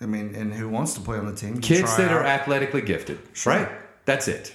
I 0.00 0.06
mean, 0.06 0.34
and 0.34 0.52
who 0.52 0.68
wants 0.68 0.94
to 0.94 1.00
play 1.00 1.16
on 1.18 1.26
the 1.26 1.34
team? 1.34 1.60
Kids 1.60 1.96
that 1.96 2.10
are 2.10 2.24
athletically 2.24 2.82
gifted, 2.82 3.20
Sure. 3.32 3.52
right? 3.54 3.68
That's 4.04 4.26
it. 4.26 4.52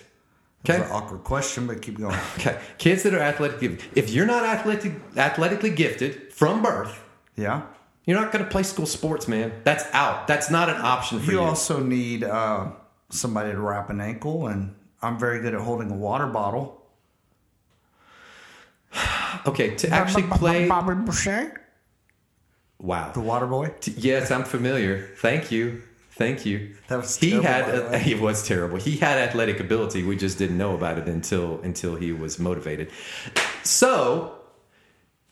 Okay. 0.69 0.83
an 0.83 0.91
awkward 0.91 1.23
question, 1.23 1.65
but 1.67 1.81
keep 1.81 1.97
going. 1.97 2.17
Okay. 2.39 2.59
Kids 2.77 3.03
that 3.03 3.13
are 3.13 3.19
athletic 3.19 3.59
gifted. 3.61 3.89
If 3.95 4.09
you're 4.09 4.25
not 4.25 4.43
athletic, 4.43 4.93
athletically 5.15 5.69
gifted 5.69 6.33
from 6.33 6.61
birth, 6.61 6.99
Yeah. 7.35 7.61
you're 8.05 8.19
not 8.19 8.31
going 8.31 8.43
to 8.43 8.51
play 8.51 8.63
school 8.63 8.85
sports, 8.85 9.27
man. 9.27 9.51
That's 9.63 9.85
out. 9.93 10.27
That's 10.27 10.49
not 10.49 10.69
an 10.69 10.77
option 10.81 11.19
for 11.19 11.31
You 11.31 11.39
you. 11.39 11.43
also 11.43 11.79
need 11.81 12.23
uh, 12.23 12.71
somebody 13.09 13.51
to 13.51 13.59
wrap 13.59 13.89
an 13.89 14.01
ankle, 14.01 14.47
and 14.47 14.75
I'm 15.01 15.17
very 15.17 15.39
good 15.41 15.53
at 15.53 15.61
holding 15.61 15.89
a 15.91 15.95
water 15.95 16.27
bottle. 16.27 16.81
okay, 19.47 19.75
to 19.75 19.89
actually 19.89 20.23
play. 20.31 20.67
Bobby 20.67 20.95
Boucher, 20.95 21.61
Wow. 22.79 23.11
the 23.13 23.21
water 23.21 23.47
boy. 23.47 23.71
Yes, 23.95 24.31
I'm 24.31 24.43
familiar. 24.43 25.07
Thank 25.17 25.51
you. 25.51 25.81
Thank 26.17 26.45
you. 26.45 26.75
That 26.87 26.97
was 26.97 27.15
he 27.17 27.31
terrible, 27.31 27.47
had 27.47 27.65
by 27.65 27.71
the 27.71 27.89
way. 27.89 27.99
he 28.03 28.15
was 28.15 28.45
terrible. 28.45 28.77
He 28.77 28.97
had 28.97 29.17
athletic 29.19 29.59
ability. 29.59 30.03
We 30.03 30.15
just 30.15 30.37
didn't 30.37 30.57
know 30.57 30.75
about 30.75 30.97
it 30.97 31.07
until 31.07 31.61
until 31.61 31.95
he 31.95 32.11
was 32.11 32.39
motivated. 32.39 32.89
So 33.63 34.37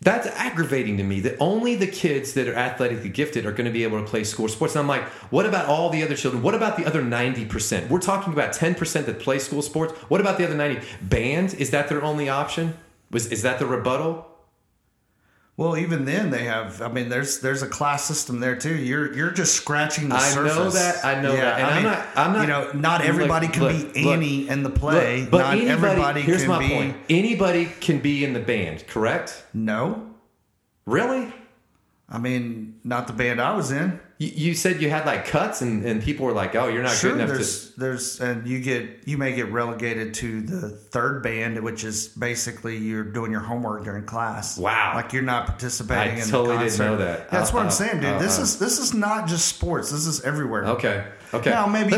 that's 0.01 0.27
aggravating 0.27 0.97
to 0.97 1.03
me 1.03 1.21
that 1.21 1.37
only 1.39 1.75
the 1.75 1.87
kids 1.87 2.33
that 2.33 2.47
are 2.47 2.53
athletically 2.53 3.09
gifted 3.09 3.45
are 3.45 3.51
going 3.51 3.65
to 3.65 3.71
be 3.71 3.83
able 3.83 3.99
to 3.99 4.05
play 4.05 4.23
school 4.23 4.47
sports. 4.47 4.75
And 4.75 4.81
I'm 4.81 4.87
like, 4.87 5.05
what 5.31 5.47
about 5.47 5.65
all 5.65 5.89
the 5.89 6.03
other 6.03 6.15
children? 6.15 6.43
What 6.43 6.53
about 6.53 6.77
the 6.77 6.85
other 6.85 7.01
90%? 7.01 7.89
We're 7.89 7.99
talking 7.99 8.31
about 8.31 8.53
10% 8.53 9.05
that 9.05 9.19
play 9.19 9.39
school 9.39 9.63
sports. 9.63 9.93
What 10.09 10.21
about 10.21 10.37
the 10.37 10.45
other 10.45 10.55
90? 10.55 10.85
Band, 11.01 11.55
is 11.55 11.71
that 11.71 11.89
their 11.89 12.03
only 12.03 12.29
option? 12.29 12.77
Was 13.09 13.31
is 13.31 13.41
that 13.41 13.57
the 13.57 13.65
rebuttal? 13.65 14.27
Well, 15.57 15.77
even 15.77 16.03
then 16.03 16.31
they 16.31 16.43
have. 16.43 16.81
I 16.81 16.89
mean, 16.89 17.07
there's 17.07 17.39
there's 17.39 17.61
a 17.61 17.67
class 17.67 18.03
system 18.03 18.41
there 18.41 18.57
too. 18.57 18.75
You're 18.75 19.13
you're 19.15 19.31
just 19.31 19.53
scratching 19.55 20.09
the 20.09 20.15
I 20.15 20.19
surface. 20.19 20.51
I 20.53 20.57
know 20.57 20.69
that. 20.71 21.05
I 21.05 21.21
know 21.21 21.31
that. 21.31 21.59
And 21.59 21.65
I 21.65 21.69
I'm 21.69 21.75
mean, 21.75 21.83
not- 21.93 22.07
I'm 22.15 22.33
not- 22.33 22.41
You 22.41 22.47
know, 22.47 22.71
not 22.73 22.99
look, 22.99 23.09
everybody 23.09 23.47
can 23.47 23.63
look, 23.63 23.93
be 23.93 24.01
look, 24.03 24.13
Annie 24.15 24.49
in 24.49 24.63
the 24.63 24.69
play. 24.69 25.21
Look, 25.21 25.31
but 25.31 25.37
not 25.39 25.53
anybody, 25.53 25.71
everybody 25.71 26.21
here's 26.23 26.41
can 26.41 26.49
my 26.49 26.59
be. 26.59 26.67
point. 26.73 26.97
Anybody 27.09 27.69
can 27.79 27.99
be 27.99 28.25
in 28.25 28.33
the 28.33 28.41
band, 28.41 28.85
correct? 28.87 29.45
No, 29.53 30.09
Really? 30.85 31.33
I 32.07 32.19
mean, 32.19 32.79
not 32.83 33.07
the 33.07 33.13
band 33.13 33.41
I 33.41 33.55
was 33.55 33.71
in. 33.71 33.99
You, 34.19 34.27
you 34.27 34.53
said 34.53 34.79
you 34.79 34.91
had 34.91 35.07
like 35.07 35.25
cuts, 35.25 35.61
and, 35.61 35.83
and 35.83 36.03
people 36.03 36.27
were 36.27 36.33
like, 36.33 36.55
"Oh, 36.55 36.67
you're 36.67 36.83
not 36.83 36.95
Sure, 36.95 37.11
good 37.11 37.21
enough 37.21 37.29
there's 37.29 37.73
there's 37.75 38.21
and 38.21 38.47
you 38.47 38.61
get 38.61 39.07
you 39.07 39.17
may 39.17 39.35
get 39.35 39.51
relegated 39.51 40.13
to 40.15 40.41
the 40.41 40.69
third 40.69 41.23
band, 41.23 41.61
which 41.63 41.83
is 41.83 42.09
basically 42.09 42.77
you're 42.77 43.03
doing 43.03 43.31
your 43.31 43.41
homework 43.41 43.83
during 43.83 44.05
class. 44.05 44.57
Wow. 44.57 44.93
like 44.95 45.13
you're 45.13 45.23
not 45.23 45.47
participating. 45.47 46.19
I 46.19 46.23
in 46.23 46.29
totally 46.29 46.57
the 46.57 46.63
didn't 46.65 46.79
know 46.79 46.97
that. 46.97 47.31
That's 47.31 47.51
what. 47.51 47.61
I'm 47.61 47.67
uh-huh. 47.67 47.75
saying, 47.75 48.01
dude. 48.01 48.21
This 48.21 48.37
Uh-uh. 48.37 48.43
is 48.43 48.59
this 48.59 48.77
is 48.77 48.93
not 48.93 49.27
just 49.27 49.47
sports. 49.47 49.91
This 49.91 50.05
is 50.05 50.21
everywhere. 50.21 50.65
Okay. 50.65 51.07
Okay. 51.33 51.49
Now 51.49 51.65
maybe, 51.65 51.95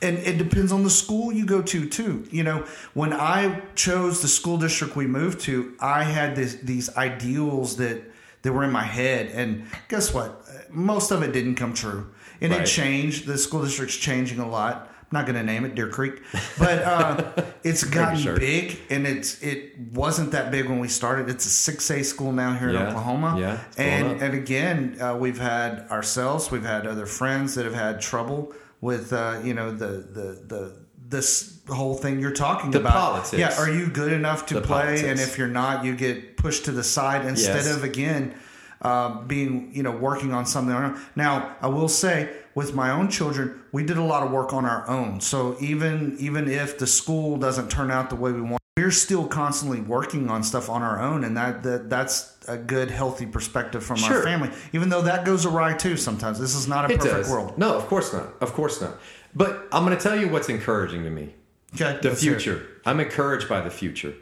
and 0.00 0.16
it 0.18 0.38
depends 0.38 0.72
on 0.72 0.84
the 0.84 0.90
school 0.90 1.32
you 1.32 1.44
go 1.44 1.60
to 1.60 1.88
too. 1.88 2.24
You 2.30 2.44
know, 2.44 2.64
when 2.94 3.12
I 3.12 3.62
chose 3.74 4.22
the 4.22 4.28
school 4.28 4.56
district 4.58 4.96
we 4.96 5.06
moved 5.06 5.40
to, 5.40 5.74
I 5.80 6.04
had 6.04 6.36
this, 6.36 6.54
these 6.54 6.96
ideals 6.96 7.76
that 7.76 8.09
that 8.42 8.52
were 8.52 8.64
in 8.64 8.72
my 8.72 8.84
head, 8.84 9.30
and 9.34 9.64
guess 9.88 10.12
what? 10.14 10.44
Most 10.70 11.10
of 11.10 11.22
it 11.22 11.32
didn't 11.32 11.56
come 11.56 11.74
true, 11.74 12.10
and 12.40 12.52
Right. 12.52 12.62
it 12.62 12.66
changed. 12.66 13.26
The 13.26 13.36
school 13.38 13.62
district's 13.62 13.96
changing 13.96 14.38
a 14.38 14.48
lot, 14.48 14.88
I'm 15.12 15.18
not 15.18 15.26
going 15.26 15.34
to 15.36 15.42
name 15.42 15.64
it 15.64 15.74
Deer 15.74 15.88
Creek, 15.88 16.22
but 16.56 16.82
uh, 16.84 17.32
it's 17.64 17.82
gotten 17.82 18.16
sure. 18.20 18.36
big, 18.38 18.78
and 18.90 19.06
it's 19.08 19.42
it 19.42 19.76
wasn't 19.92 20.30
that 20.30 20.52
big 20.52 20.68
when 20.68 20.78
we 20.78 20.86
started. 20.86 21.28
It's 21.28 21.44
a 21.46 21.50
six 21.50 21.90
A 21.90 22.04
school 22.04 22.30
now 22.30 22.54
here 22.56 22.68
in 22.68 22.76
Oklahoma. 22.76 23.36
Yeah, 23.38 23.58
and 23.76 24.22
and 24.22 24.34
again, 24.34 24.96
uh, 25.00 25.16
we've 25.16 25.38
had 25.40 25.88
ourselves, 25.90 26.52
we've 26.52 26.64
had 26.64 26.86
other 26.86 27.06
friends 27.06 27.56
that 27.56 27.64
have 27.64 27.74
had 27.74 28.00
trouble 28.00 28.52
with 28.80 29.12
uh, 29.12 29.40
you 29.42 29.52
know 29.52 29.72
the 29.72 29.86
the 29.86 30.44
the 30.46 30.76
this 31.10 31.58
whole 31.68 31.94
thing 31.94 32.20
you're 32.20 32.30
talking 32.32 32.70
The 32.70 32.80
about. 32.80 32.92
politics. 32.94 33.32
Yeah, 33.38 33.58
are 33.60 33.70
you 33.70 33.88
good 33.88 34.12
enough 34.12 34.46
to 34.46 34.54
The 34.54 34.60
play? 34.60 34.80
politics. 34.82 35.02
And 35.08 35.20
if 35.20 35.36
you're 35.38 35.48
not, 35.48 35.84
you 35.84 35.94
get 35.94 36.36
pushed 36.36 36.64
to 36.66 36.72
the 36.72 36.82
side 36.84 37.26
instead 37.26 37.56
Yes. 37.64 37.76
of 37.76 37.84
again 37.84 38.34
uh, 38.82 39.20
being 39.24 39.70
you 39.74 39.82
know 39.82 39.90
working 39.90 40.32
on 40.32 40.46
something. 40.46 40.74
on 40.74 40.82
our 40.82 40.90
own. 40.92 41.00
Now, 41.14 41.56
I 41.60 41.66
will 41.68 41.88
say 41.88 42.30
with 42.54 42.74
my 42.74 42.90
own 42.90 43.08
children, 43.10 43.60
we 43.72 43.84
did 43.84 43.98
a 43.98 44.02
lot 44.02 44.22
of 44.22 44.30
work 44.30 44.52
on 44.54 44.64
our 44.64 44.88
own. 44.88 45.20
So 45.20 45.56
even 45.60 46.16
even 46.18 46.48
if 46.48 46.78
the 46.78 46.86
school 46.86 47.36
doesn't 47.36 47.70
turn 47.70 47.90
out 47.90 48.08
the 48.08 48.16
way 48.16 48.32
we 48.32 48.40
want, 48.40 48.60
we're 48.78 48.90
still 48.90 49.26
constantly 49.26 49.80
working 49.82 50.30
on 50.30 50.42
stuff 50.42 50.70
on 50.70 50.80
our 50.82 50.98
own, 50.98 51.24
and 51.24 51.36
that, 51.36 51.62
that 51.64 51.90
that's 51.90 52.38
a 52.48 52.56
good 52.56 52.90
healthy 52.90 53.26
perspective 53.26 53.84
from 53.84 54.02
our 54.04 54.22
family. 54.22 54.48
Even 54.72 54.88
though 54.88 55.02
that 55.02 55.26
goes 55.26 55.44
awry 55.44 55.74
too 55.76 55.96
sometimes. 55.98 56.38
This 56.40 56.54
is 56.54 56.66
not 56.66 56.90
a 56.90 56.94
It 56.94 57.00
perfect 57.00 57.16
does. 57.24 57.30
world. 57.30 57.58
No, 57.58 57.74
of 57.76 57.86
course 57.86 58.12
not. 58.14 58.28
Of 58.40 58.54
course 58.54 58.80
not. 58.80 58.94
But 59.34 59.68
I'm 59.72 59.84
going 59.84 59.96
to 59.96 60.02
tell 60.02 60.18
you 60.18 60.28
what's 60.28 60.48
encouraging 60.48 61.04
to 61.04 61.10
me. 61.10 61.34
Okay, 61.74 61.98
The 62.02 62.08
let's 62.10 62.22
hear 62.22 62.32
it. 62.34 62.40
future. 62.42 62.66
I'm 62.84 62.98
encouraged 63.00 63.48
by 63.48 63.60
the 63.60 63.70
future. 63.70 64.14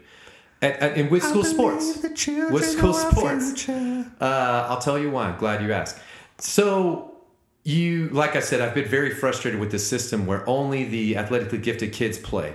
And, 0.61 0.73
and, 0.75 1.01
and 1.01 1.11
with 1.11 1.23
school 1.23 1.43
sports. 1.43 1.99
With 2.03 2.65
school 2.65 2.93
sports. 2.93 3.67
Uh, 3.69 4.67
I'll 4.69 4.79
tell 4.79 4.99
you 4.99 5.09
why. 5.09 5.29
I'm 5.29 5.39
glad 5.39 5.61
you 5.63 5.71
asked. 5.71 5.97
So, 6.37 7.17
you, 7.63 8.09
like 8.09 8.35
I 8.35 8.39
said, 8.39 8.61
I've 8.61 8.73
been 8.75 8.87
very 8.87 9.09
frustrated 9.13 9.59
with 9.59 9.71
this 9.71 9.87
system 9.87 10.25
where 10.25 10.47
only 10.49 10.83
the 10.85 11.17
athletically 11.17 11.57
gifted 11.59 11.91
kids 11.93 12.17
play. 12.17 12.53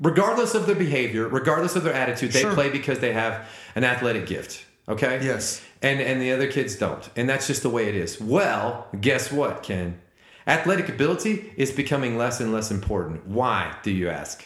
Regardless 0.00 0.54
of 0.54 0.66
their 0.66 0.74
behavior, 0.76 1.28
regardless 1.28 1.76
of 1.76 1.82
their 1.84 1.92
attitude, 1.92 2.32
they 2.32 2.40
Sure. 2.40 2.54
play 2.54 2.70
because 2.70 3.00
they 3.00 3.12
have 3.12 3.46
an 3.74 3.84
athletic 3.84 4.26
gift. 4.26 4.64
Okay? 4.88 5.20
Yes. 5.22 5.62
And 5.82 6.00
and 6.00 6.20
the 6.20 6.32
other 6.32 6.50
kids 6.50 6.74
don't. 6.76 7.08
And 7.16 7.28
that's 7.28 7.46
just 7.46 7.62
the 7.62 7.68
way 7.70 7.88
it 7.88 7.94
is. 7.94 8.20
Well, 8.20 8.86
guess 9.00 9.30
what, 9.30 9.62
Ken? 9.62 10.00
Athletic 10.50 10.88
ability 10.88 11.52
is 11.56 11.70
becoming 11.70 12.18
less 12.18 12.40
and 12.40 12.52
less 12.52 12.72
important. 12.72 13.24
Why, 13.26 13.72
do 13.84 13.92
you 13.92 14.08
ask? 14.08 14.44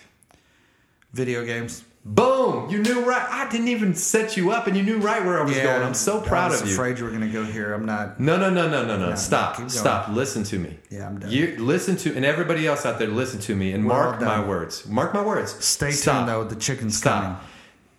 Video 1.15 1.45
games. 1.47 1.83
Boom! 2.05 2.69
You 2.69 2.83
knew 2.83 3.01
right. 3.01 3.27
I 3.31 3.49
didn't 3.49 3.69
even 3.69 3.95
set 3.95 4.37
you 4.37 4.51
up 4.51 4.67
and 4.67 4.77
you 4.77 4.83
knew 4.83 4.99
right 4.99 5.25
where 5.25 5.41
I 5.41 5.43
was 5.45 5.57
going. 5.57 5.83
I'm 5.83 5.95
so 5.95 6.21
proud 6.21 6.53
of 6.53 6.59
you. 6.59 6.61
I 6.61 6.63
was 6.65 6.73
afraid 6.75 6.99
you 6.99 7.05
were 7.05 7.11
going 7.11 7.23
to 7.23 7.29
go 7.29 7.45
here. 7.47 7.73
I'm 7.73 7.87
not. 7.87 8.21
No, 8.21 8.37
no, 8.37 8.51
no, 8.51 8.69
no, 8.69 8.85
no, 8.85 8.99
no. 8.99 9.15
Stop. 9.15 9.71
Stop. 9.71 10.11
Listen 10.11 10.45
to 10.45 10.59
me. 10.59 10.77
Yeah, 10.91 11.07
I'm 11.07 11.19
done. 11.19 11.31
You 11.31 11.57
listen 11.57 11.97
to, 11.97 12.15
and 12.15 12.27
everybody 12.27 12.67
else 12.67 12.85
out 12.85 12.99
there, 12.99 13.09
listen 13.09 13.41
to 13.41 13.57
me 13.57 13.73
and 13.73 13.87
We're 13.87 13.95
mark 13.95 14.21
my 14.21 14.47
words. 14.47 14.87
Mark 14.87 15.15
my 15.15 15.23
words. 15.25 15.53
Stay 15.65 15.93
Stop. 15.93 16.17
tuned 16.17 16.29
though. 16.29 16.45
The 16.45 16.57
chicken's 16.57 17.01
coming. 17.01 17.37
Stop. 17.37 17.45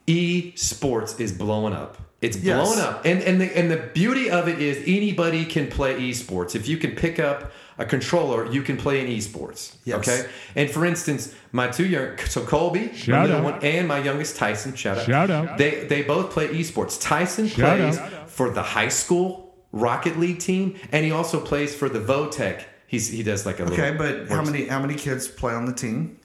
E 0.06 0.54
sports 0.56 1.20
is 1.20 1.32
blowing 1.32 1.74
up. 1.74 1.98
It's 2.22 2.38
Yes. 2.38 2.64
blowing 2.64 2.80
up, 2.88 3.06
and 3.06 3.24
and 3.24 3.42
the 3.42 3.58
and 3.58 3.72
the 3.72 3.78
beauty 3.78 4.30
of 4.30 4.48
it 4.48 4.62
is 4.62 4.78
anybody 4.86 5.46
can 5.46 5.66
play 5.68 5.96
esports. 6.00 6.56
If 6.56 6.68
you 6.68 6.78
can 6.78 6.92
pick 6.92 7.20
up 7.20 7.52
a 7.78 7.86
controller, 7.86 8.50
you 8.52 8.62
can 8.62 8.78
play 8.78 9.02
in 9.02 9.08
esports. 9.08 9.76
Yes. 9.84 9.98
Okay. 10.08 10.30
And 10.56 10.70
for 10.70 10.86
instance, 10.86 11.34
my 11.52 11.68
two 11.68 11.86
young, 11.86 12.18
so 12.28 12.46
Colby, 12.46 12.88
my 12.88 12.94
Shout 12.94 13.28
little 13.30 13.46
out. 13.46 13.54
one, 13.54 13.64
and 13.64 13.88
my 13.88 14.00
youngest 14.00 14.38
Tyson. 14.38 14.76
Shout 14.76 14.98
out. 15.00 15.06
Shout 15.06 15.30
out. 15.30 15.58
They 15.58 15.86
they 15.86 16.04
both 16.04 16.32
play 16.32 16.48
esports. 16.50 17.02
Tyson 17.02 17.48
Shout 17.48 17.78
plays 17.80 17.98
out. 17.98 18.30
for 18.30 18.50
the 18.50 18.64
high 18.64 18.88
school 18.90 19.56
Rocket 19.72 20.18
League 20.18 20.40
team, 20.40 20.76
and 20.92 21.04
he 21.06 21.12
also 21.12 21.40
plays 21.40 21.76
for 21.76 21.90
the 21.90 22.00
Votech. 22.00 22.64
He's 22.88 23.10
he 23.10 23.24
does 23.24 23.46
like 23.46 23.60
a 23.60 23.64
Okay, 23.66 23.92
little 23.92 24.26
but 24.26 24.30
how 24.30 24.42
many 24.44 24.68
how 24.68 24.80
many 24.80 24.96
kids 24.96 25.28
play 25.28 25.54
on 25.54 25.66
the 25.66 25.74
team? 25.74 26.20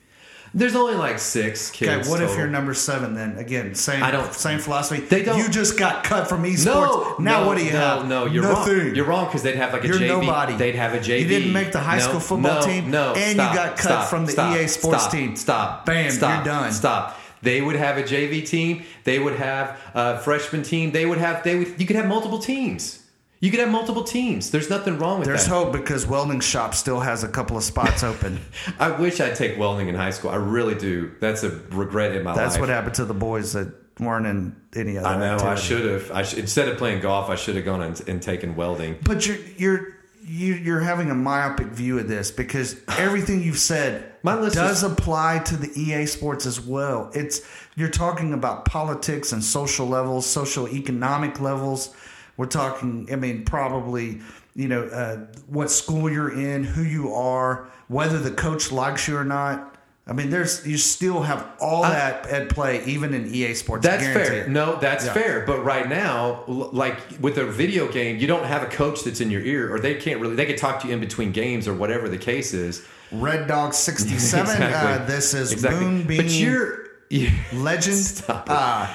There's 0.53 0.75
only 0.75 0.95
like 0.97 1.21
six 1.21 1.71
kids. 1.71 2.09
Okay, 2.09 2.11
what 2.11 2.21
if 2.23 2.37
you're 2.37 2.49
number 2.49 2.75
seven? 2.75 3.15
Then 3.15 3.39
again, 3.39 3.75
same 3.77 4.03
I 4.03 4.11
don't- 4.11 4.35
same 4.35 4.59
philosophy. 4.59 5.01
They 5.01 5.23
don't- 5.23 5.39
You 5.39 5.49
just 5.49 5.79
got 5.79 6.03
cut 6.03 6.29
from 6.29 6.43
esports. 6.43 6.65
No, 6.65 7.15
now 7.21 7.41
no, 7.43 7.47
what 7.47 7.57
do 7.57 7.65
you 7.65 7.73
no, 7.73 7.79
have? 7.79 8.09
No, 8.09 8.27
you're 8.27 8.43
Nothing. 8.43 8.79
wrong. 8.79 8.95
You're 8.97 9.05
wrong 9.05 9.27
because 9.27 9.43
they'd 9.45 9.55
have 9.55 9.73
like 9.73 9.85
a 9.85 9.87
You're 9.87 9.99
JV. 9.99 10.09
nobody. 10.09 10.57
They'd 10.57 10.75
have 10.75 10.95
a 10.95 10.99
JV. 10.99 11.21
You 11.21 11.29
didn't 11.29 11.53
make 11.53 11.71
the 11.71 11.79
high 11.79 11.99
No, 11.99 12.03
school 12.03 12.21
football 12.21 12.63
team, 12.65 12.91
No, 12.91 13.13
and 13.15 13.35
stop, 13.37 13.53
you 13.53 13.57
got 13.59 13.71
cut 13.77 13.85
stop, 13.85 14.09
from 14.11 14.27
the 14.27 14.33
stop, 14.33 14.57
EA 14.57 14.67
Sports 14.67 15.07
team. 15.07 15.37
Stop. 15.37 15.87
Bam, 15.87 16.11
Stop, 16.11 16.45
you're 16.45 16.53
done. 16.55 16.73
Stop. 16.73 17.17
They 17.43 17.61
would 17.63 17.77
have 17.77 17.97
a 17.97 18.03
JV 18.03 18.43
team. 18.47 18.83
They 19.05 19.19
would 19.19 19.37
have 19.37 19.79
a 19.95 20.19
freshman 20.19 20.63
team. 20.63 20.91
They 20.91 21.07
would 21.07 21.19
have. 21.19 21.43
They 21.45 21.55
would. 21.57 21.81
You 21.81 21.87
could 21.87 21.97
have 21.97 22.07
multiple 22.07 22.39
teams. 22.39 22.99
You 23.41 23.51
could 23.51 23.61
have 23.61 23.71
multiple 23.71 24.05
teams. 24.05 24.51
There's 24.51 24.69
nothing 24.69 24.99
wrong 24.99 25.19
with 25.19 25.27
There's 25.27 25.47
that. 25.47 25.51
There's 25.51 25.65
hope 25.65 25.73
because 25.73 26.07
welding 26.07 26.41
shop 26.41 26.75
still 26.75 27.01
has 27.01 27.25
a 27.25 27.29
couple 27.29 27.57
of 27.57 27.65
spots 27.65 28.03
open. 28.03 28.39
I 28.79 28.91
wish 28.91 29.19
I'd 29.19 29.35
take 29.35 29.59
welding 29.59 29.89
in 29.89 29.95
high 29.95 30.11
school. 30.11 30.31
I 30.31 30.37
really 30.37 30.75
do. 30.75 31.13
That's 31.21 31.43
a 31.43 31.49
regret 31.71 32.15
in 32.15 32.23
my 32.23 32.35
That's 32.35 32.39
life. 32.39 32.47
That's 32.53 32.61
what 32.61 32.69
happened 32.69 32.95
to 32.97 33.07
the 33.07 33.15
boys 33.15 33.55
that 33.55 33.73
weren't 33.99 34.27
in 34.27 34.57
any 34.75 34.99
other. 34.99 35.09
I 35.09 35.19
know. 35.19 35.39
I 35.43 35.55
should 35.55 35.87
have. 35.87 36.11
I 36.13 36.23
should, 36.23 36.41
instead 36.41 36.69
of 36.69 36.77
playing 36.77 37.01
golf, 37.01 37.31
I 37.31 37.37
should 37.37 37.57
have 37.57 37.65
gone 37.65 37.81
and, 37.81 38.09
and 38.09 38.23
taken 38.23 38.57
welding. 38.57 38.99
But 39.03 39.27
you're 39.27 39.39
you're 39.57 39.97
you, 40.23 40.55
you're 40.55 40.81
having 40.81 41.11
a 41.11 41.15
myopic 41.15 41.69
view 41.69 41.99
of 41.99 42.09
this 42.09 42.31
because 42.31 42.77
everything 42.99 43.43
you've 43.43 43.59
said 43.59 44.13
does 44.23 44.55
is- 44.55 44.83
apply 44.83 45.39
to 45.47 45.57
the 45.57 45.71
EA 45.81 46.05
Sports 46.07 46.45
as 46.45 46.61
well. 46.61 47.11
It's 47.15 47.41
you're 47.75 47.89
talking 47.89 48.35
about 48.35 48.67
politics 48.67 49.33
and 49.33 49.43
social 49.43 49.87
levels, 49.87 50.27
social 50.27 50.69
economic 50.69 51.41
levels. 51.41 51.95
We're 52.41 52.47
talking. 52.47 53.07
I 53.13 53.17
mean, 53.17 53.45
probably 53.45 54.23
you 54.55 54.67
know 54.69 54.85
uh, 54.85 55.27
what 55.47 55.71
school 55.71 56.11
you're 56.11 56.33
in, 56.33 56.65
who 56.65 56.83
you 56.83 57.13
are, 57.13 57.69
whether 57.89 58.19
the 58.19 58.31
coach 58.31 58.73
likes 58.73 59.07
you 59.07 59.19
or 59.19 59.25
not. 59.27 59.77
I 60.07 60.15
mean, 60.15 60.31
there's 60.31 60.67
you 60.67 60.79
still 60.79 61.21
have 61.21 61.47
all 61.61 61.85
I- 61.85 61.91
that 61.91 62.27
at 62.29 62.49
play, 62.49 62.83
even 62.87 63.13
in 63.13 63.27
EA 63.33 63.53
Sports. 63.53 63.87
That's 63.87 64.03
fair. 64.03 64.33
it. 64.33 64.49
No, 64.49 64.77
that's 64.81 65.05
Yeah. 65.05 65.13
fair. 65.13 65.45
But 65.47 65.63
right 65.67 65.87
now, 65.87 66.45
like 66.49 66.97
with 67.21 67.37
a 67.37 67.45
video 67.45 67.87
game, 67.93 68.17
you 68.17 68.27
don't 68.27 68.47
have 68.47 68.63
a 68.63 68.67
coach 68.69 69.05
that's 69.05 69.21
in 69.21 69.31
your 69.31 69.43
ear, 69.43 69.71
or 69.73 69.79
they 69.79 69.97
can't 69.97 70.19
really. 70.19 70.35
They 70.35 70.47
can 70.47 70.57
talk 70.57 70.81
to 70.81 70.89
you 70.89 70.95
in 70.95 71.01
between 71.01 71.33
games, 71.33 71.69
or 71.69 71.75
whatever 71.75 72.09
the 72.09 72.17
case 72.19 72.55
is. 72.55 72.83
Red 73.13 73.49
Dog 73.49 73.75
sixty 73.89 74.19
seven. 74.19 74.51
Exactly. 74.63 74.93
Uh, 74.95 75.05
this 75.07 75.35
is 75.35 75.53
exactly. 75.53 75.85
Moonbeam. 75.85 76.17
But 76.17 76.31
you're, 76.31 76.79
you 77.11 77.31
Legend. 77.53 77.97
Stop 77.99 78.47
it. 78.49 78.53
Uh, 78.53 78.87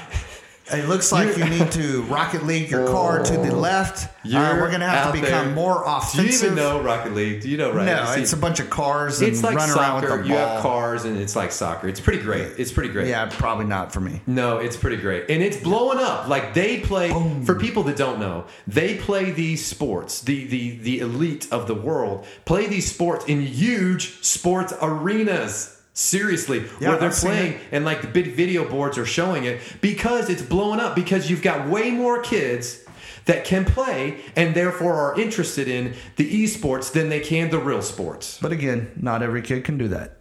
it 0.73 0.87
looks 0.89 1.11
like 1.11 1.37
you 1.37 1.45
need 1.45 1.71
to 1.73 2.01
Rocket 2.09 2.43
League 2.43 2.69
your 2.71 2.87
car 2.87 3.23
to 3.23 3.33
the 3.33 3.55
left. 3.55 4.09
Uh, 4.25 4.57
we're 4.59 4.69
going 4.69 4.79
to 4.79 4.87
have 4.87 5.13
to 5.13 5.21
become 5.21 5.45
there. 5.47 5.53
more 5.55 5.83
Do 6.13 6.23
you 6.25 6.29
even 6.33 6.55
know 6.55 6.81
Rocket 6.81 7.13
League? 7.13 7.41
Do 7.41 7.49
you 7.49 7.57
know 7.57 7.71
right? 7.71 7.85
No, 7.85 8.05
see- 8.15 8.21
it's 8.21 8.33
a 8.33 8.37
bunch 8.37 8.59
of 8.59 8.71
cars 8.71 9.21
and 9.21 9.29
it's 9.31 9.43
like 9.43 9.55
run 9.55 9.69
around 9.69 10.01
soccer. 10.01 10.17
with 10.17 10.23
the 10.23 10.29
You 10.29 10.35
have 10.35 10.61
cars, 10.63 11.05
and 11.05 11.17
it's 11.17 11.35
like 11.35 11.51
soccer. 11.51 11.87
It's 11.87 11.99
pretty 11.99 12.23
great. 12.23 12.53
It's 12.57 12.71
pretty 12.71 12.89
great. 12.89 13.07
Yeah, 13.07 13.27
probably 13.31 13.65
not 13.65 13.93
for 13.93 13.99
me. 13.99 14.21
No, 14.25 14.57
it's 14.57 14.75
pretty 14.75 14.97
great. 14.97 15.29
And 15.29 15.43
it's 15.43 15.57
blowing 15.57 15.99
up. 15.99 16.27
Like 16.27 16.55
they 16.55 16.79
play 16.79 17.11
for 17.45 17.53
people 17.55 17.83
that 17.83 17.97
don't 17.97 18.19
know, 18.19 18.45
they 18.65 18.95
play 18.95 19.29
these 19.31 19.63
sports. 19.63 20.21
The 20.21 20.45
the 20.45 20.77
the 20.77 20.99
elite 21.01 21.47
of 21.51 21.67
the 21.67 21.75
world 21.75 22.25
play 22.45 22.65
these 22.65 22.91
sports 22.91 23.25
in 23.25 23.41
huge 23.41 24.23
sports 24.23 24.73
arenas. 24.81 25.74
Seriously, 25.97 26.65
Yeah, 26.81 26.89
where 26.89 26.97
they're 26.99 27.09
I've 27.09 27.15
playing 27.15 27.57
and 27.71 27.85
like 27.85 28.01
the 28.01 28.07
big 28.09 28.33
video 28.35 28.67
boards 28.69 28.97
are 28.97 29.05
showing 29.05 29.45
it 29.45 29.61
because 29.79 30.29
it's 30.29 30.41
blowing 30.41 30.81
up 30.81 30.93
because 30.93 31.29
you've 31.29 31.41
got 31.41 31.69
way 31.69 31.89
more 31.89 32.21
kids 32.21 32.83
that 33.23 33.45
can 33.45 33.63
play 33.63 34.17
and 34.35 34.53
therefore 34.53 34.93
are 34.93 35.17
interested 35.19 35.69
in 35.69 35.93
the 36.17 36.43
esports 36.43 36.91
than 36.91 37.07
they 37.07 37.21
can 37.21 37.49
the 37.49 37.57
real 37.57 37.81
sports. 37.81 38.37
But 38.41 38.51
again, 38.51 38.91
not 38.97 39.23
every 39.23 39.41
kid 39.41 39.63
can 39.63 39.77
do 39.77 39.87
that. 39.87 40.17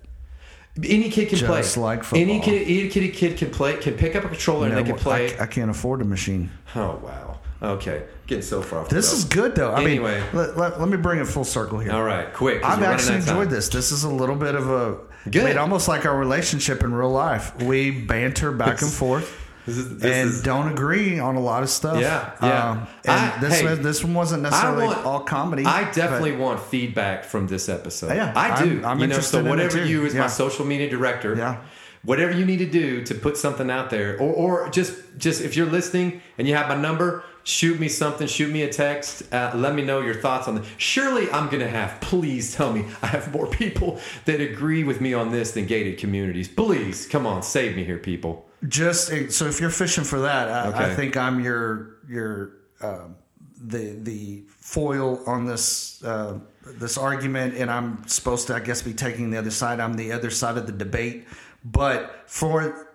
Any 0.82 1.10
kid 1.10 1.28
can 1.28 1.38
play. 1.40 1.62
Just 1.62 1.76
like 1.76 1.98
Any 2.14 2.38
football. 2.38 2.52
kid, 2.52 2.62
any 2.68 2.88
kid, 2.88 3.12
kid 3.14 3.36
can 3.38 3.50
play. 3.50 3.76
Can 3.76 3.94
pick 3.94 4.14
up 4.14 4.24
a 4.24 4.28
controller 4.28 4.68
and 4.68 4.76
they 4.76 4.84
can 4.84 4.96
play. 4.96 5.36
I, 5.38 5.42
I 5.42 5.46
can't 5.46 5.70
afford 5.72 6.02
a 6.02 6.04
machine. 6.04 6.50
Oh 6.76 7.00
wow. 7.02 7.40
Okay, 7.62 8.04
getting 8.28 8.42
so 8.42 8.62
far 8.62 8.80
off. 8.80 8.90
This 8.90 9.12
is 9.12 9.24
good 9.24 9.54
though. 9.56 9.72
I 9.72 9.82
Anyway. 9.82 10.20
mean, 10.20 10.28
let, 10.34 10.56
let, 10.56 10.78
let 10.80 10.88
me 10.88 10.96
bring 10.98 11.18
it 11.18 11.26
full 11.26 11.44
circle 11.44 11.78
here. 11.80 11.92
All 11.92 12.02
right, 12.04 12.32
quick. 12.32 12.64
I've 12.64 12.82
actually 12.82 13.14
out 13.16 13.20
of 13.20 13.26
time. 13.26 13.36
enjoyed 13.36 13.50
this. 13.50 13.68
This 13.70 13.90
is 13.90 14.04
a 14.04 14.08
little 14.08 14.36
bit 14.36 14.54
of 14.54 14.70
a 14.70 14.98
Good. 15.30 15.42
I 15.42 15.46
mean, 15.48 15.58
almost 15.58 15.88
like 15.88 16.04
our 16.06 16.16
relationship 16.18 16.82
in 16.82 16.94
real 16.94 17.10
life. 17.10 17.56
We 17.62 17.90
banter 17.90 18.52
back 18.52 18.82
and 18.82 18.90
forth. 18.92 19.40
This 19.66 19.78
is- 19.78 19.96
this 19.98 20.12
and 20.14 20.28
is- 20.28 20.42
don't 20.42 20.70
agree 20.70 21.18
on 21.18 21.36
a 21.36 21.40
lot 21.40 21.62
of 21.62 21.70
stuff. 21.70 21.98
Yeah, 21.98 22.30
yeah. 22.42 22.70
Um, 22.70 22.86
and 23.06 23.12
I- 23.32 23.38
this 23.40 23.60
hey, 23.60 23.66
was, 23.70 23.80
this 23.80 24.04
one 24.04 24.12
wasn't 24.12 24.42
necessarily 24.42 24.86
want 24.86 25.06
all 25.06 25.20
comedy. 25.20 25.64
I 25.64 25.90
definitely 25.90 26.32
but- 26.32 26.40
want 26.40 26.60
feedback 26.60 27.24
from 27.24 27.46
this 27.46 27.70
episode. 27.70 28.14
Yeah, 28.14 28.32
I 28.36 28.62
do. 28.62 28.70
I'm- 28.80 28.84
I'm 28.84 28.98
you 29.00 29.06
know, 29.06 29.20
so 29.20 29.42
whatever 29.42 29.82
you, 29.82 30.04
as 30.04 30.12
Yeah. 30.14 30.20
my 30.20 30.26
social 30.26 30.66
media 30.66 30.90
director, 30.90 31.34
Yeah. 31.34 31.56
whatever 32.02 32.32
you 32.32 32.44
need 32.44 32.58
to 32.58 32.66
do 32.66 33.02
to 33.04 33.14
put 33.14 33.38
something 33.38 33.70
out 33.70 33.88
there, 33.88 34.18
or 34.20 34.34
or 34.64 34.68
just 34.68 34.92
just 35.16 35.40
if 35.40 35.56
you're 35.56 35.64
listening 35.64 36.20
and 36.36 36.46
you 36.46 36.54
have 36.54 36.68
my 36.68 36.76
number, 36.76 37.22
shoot 37.44 37.78
me 37.78 37.88
something, 37.88 38.26
shoot 38.26 38.50
me 38.52 38.62
a 38.62 38.72
text, 38.72 39.32
uh, 39.32 39.52
let 39.54 39.74
me 39.74 39.84
know 39.84 40.00
your 40.00 40.14
thoughts 40.14 40.48
on 40.48 40.56
this. 40.56 40.66
Surely 40.78 41.30
I'm 41.30 41.48
gonna 41.48 41.68
have. 41.68 42.00
Please 42.00 42.54
tell 42.54 42.72
me 42.72 42.86
I 43.02 43.06
have 43.06 43.32
more 43.32 43.46
people 43.46 44.00
that 44.24 44.40
agree 44.40 44.82
with 44.82 45.00
me 45.00 45.14
on 45.14 45.30
this 45.30 45.52
than 45.52 45.66
gated 45.66 45.98
communities. 45.98 46.48
Please, 46.48 47.06
come 47.06 47.26
on, 47.26 47.42
save 47.42 47.76
me 47.76 47.84
here, 47.84 47.98
people. 47.98 48.46
just 48.68 49.08
so 49.30 49.46
if 49.46 49.60
you're 49.60 49.70
fishing 49.70 50.04
for 50.04 50.20
that, 50.20 50.48
I, 50.48 50.86
I 50.86 50.94
think 50.94 51.16
I'm 51.16 51.40
your 51.40 51.98
your 52.08 52.52
um, 52.80 53.16
the 53.60 53.96
the 54.02 54.44
foil 54.48 55.22
on 55.26 55.46
this 55.46 56.02
uh, 56.04 56.38
this 56.66 56.96
argument, 56.96 57.54
and 57.56 57.70
I'm 57.70 58.06
supposed 58.08 58.46
to, 58.48 58.54
I 58.54 58.60
guess, 58.60 58.82
be 58.82 58.94
taking 58.94 59.30
the 59.30 59.38
other 59.38 59.50
side. 59.50 59.80
I'm 59.80 59.94
the 59.94 60.12
other 60.12 60.30
side 60.30 60.56
of 60.56 60.66
the 60.66 60.72
debate. 60.72 61.26
But 61.64 62.24
for 62.26 62.88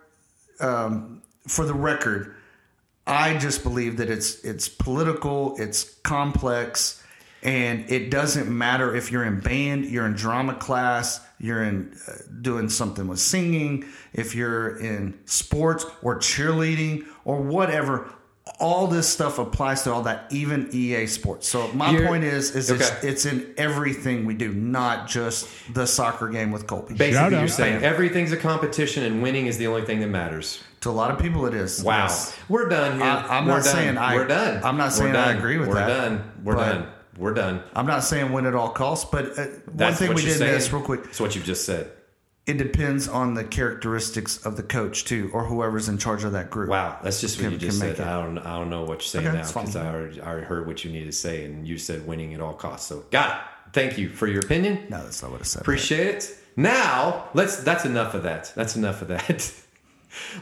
um, 0.60 1.22
for 1.46 1.64
the 1.64 1.74
record, 1.74 2.36
I 3.10 3.36
just 3.38 3.62
believe 3.62 3.96
that 3.98 4.08
it's 4.10 4.40
it's 4.44 4.68
political, 4.68 5.56
it's 5.58 5.84
complex, 6.04 7.02
and 7.42 7.90
it 7.90 8.10
doesn't 8.10 8.48
matter 8.48 8.94
if 8.94 9.10
you're 9.10 9.24
in 9.24 9.40
band, 9.40 9.86
you're 9.86 10.06
in 10.06 10.12
drama 10.14 10.54
class, 10.54 11.20
you're 11.38 11.62
in 11.64 11.96
uh, 12.06 12.12
doing 12.40 12.68
something 12.68 13.08
with 13.08 13.18
singing, 13.18 13.84
if 14.12 14.34
you're 14.34 14.78
in 14.78 15.18
sports 15.24 15.84
or 16.02 16.16
cheerleading 16.18 17.06
or 17.24 17.40
whatever. 17.42 18.08
All 18.58 18.88
this 18.88 19.08
stuff 19.08 19.38
applies 19.38 19.82
to 19.84 19.92
all 19.92 20.02
that, 20.02 20.26
even 20.32 20.68
EA 20.72 21.06
Sports. 21.06 21.48
So 21.48 21.68
my 21.72 21.92
You're- 21.92 22.06
point 22.06 22.24
is, 22.24 22.54
is 22.56 22.68
it's, 22.70 22.90
Okay. 22.90 23.08
it's 23.08 23.24
in 23.24 23.54
everything 23.56 24.24
we 24.26 24.34
do, 24.34 24.52
not 24.52 25.08
just 25.08 25.46
the 25.72 25.86
soccer 25.86 26.28
game 26.28 26.50
with 26.50 26.66
Colby. 26.66 26.94
Basically, 26.94 27.12
Shout 27.14 27.30
you're 27.30 27.40
out. 27.42 27.50
saying 27.50 27.82
everything's 27.84 28.32
a 28.32 28.36
competition 28.36 29.04
and 29.04 29.22
winning 29.22 29.46
is 29.46 29.56
the 29.58 29.66
only 29.68 29.82
thing 29.82 30.00
that 30.00 30.08
matters. 30.08 30.58
To 30.80 30.88
a 30.88 30.92
lot 30.92 31.10
of 31.10 31.18
people, 31.18 31.44
it 31.46 31.54
is. 31.54 31.82
Wow. 31.82 32.04
Yes. 32.04 32.34
We're 32.48 32.68
done 32.68 32.96
here. 32.96 33.04
I- 33.04 33.38
I'm 33.38 33.46
We're 33.46 33.56
not 33.56 33.64
done. 33.64 33.74
saying 33.74 33.98
I- 33.98 34.14
We're 34.14 34.26
done. 34.26 34.64
I'm 34.64 34.76
not 34.78 34.92
saying 34.92 35.14
I 35.14 35.32
agree 35.32 35.58
with 35.58 35.68
that. 35.68 35.74
We're 35.74 35.86
that, 35.86 36.08
done. 36.08 36.32
We're 36.42 36.54
done. 36.54 36.86
We're 37.18 37.34
done. 37.34 37.62
I'm 37.74 37.86
not 37.86 38.02
saying 38.02 38.32
win 38.32 38.46
at 38.46 38.54
all 38.54 38.70
costs, 38.70 39.06
but 39.10 39.38
uh, 39.38 39.44
one 39.72 39.92
thing 39.94 40.14
we 40.14 40.22
did 40.22 40.38
saying. 40.38 40.54
miss 40.54 40.72
real 40.72 40.80
quick. 40.82 41.04
That's 41.04 41.20
what 41.20 41.34
you've 41.34 41.44
just 41.44 41.66
said. 41.66 41.92
It 42.46 42.56
depends 42.56 43.06
on 43.08 43.34
the 43.34 43.44
characteristics 43.44 44.44
of 44.46 44.56
the 44.56 44.62
coach 44.62 45.04
too, 45.04 45.30
or 45.34 45.44
whoever's 45.44 45.88
in 45.88 45.98
charge 45.98 46.24
of 46.24 46.32
that 46.32 46.50
group. 46.50 46.70
Wow, 46.70 46.98
that's 47.02 47.20
just 47.20 47.40
what 47.40 47.52
you 47.52 47.58
just 47.58 47.78
said. 47.78 48.00
I 48.00 48.22
don't, 48.22 48.38
I 48.38 48.58
don't 48.58 48.70
know 48.70 48.80
what 48.80 48.88
you're 48.92 49.00
saying 49.00 49.26
Okay, 49.26 49.36
now 49.36 49.46
because 49.46 49.76
I 49.76 49.86
already, 49.92 50.20
I 50.20 50.26
already 50.30 50.46
heard 50.46 50.66
what 50.66 50.82
you 50.82 50.90
needed 50.90 51.06
to 51.06 51.12
say, 51.12 51.44
and 51.44 51.68
you 51.68 51.76
said 51.76 52.06
winning 52.06 52.32
at 52.32 52.40
all 52.40 52.54
costs. 52.54 52.88
So, 52.88 53.04
got 53.10 53.36
it. 53.36 53.42
Thank 53.74 53.98
you 53.98 54.08
for 54.08 54.26
your 54.26 54.40
opinion. 54.40 54.86
No, 54.88 55.02
that's 55.04 55.22
not 55.22 55.30
what 55.30 55.40
I 55.42 55.44
said. 55.44 55.60
Appreciate 55.60 56.14
it. 56.14 56.36
Now, 56.56 57.28
let's. 57.34 57.58
That's 57.62 57.84
enough 57.84 58.14
of 58.14 58.22
that. 58.22 58.52
That's 58.56 58.74
enough 58.76 59.02
of 59.02 59.08
that. 59.08 59.52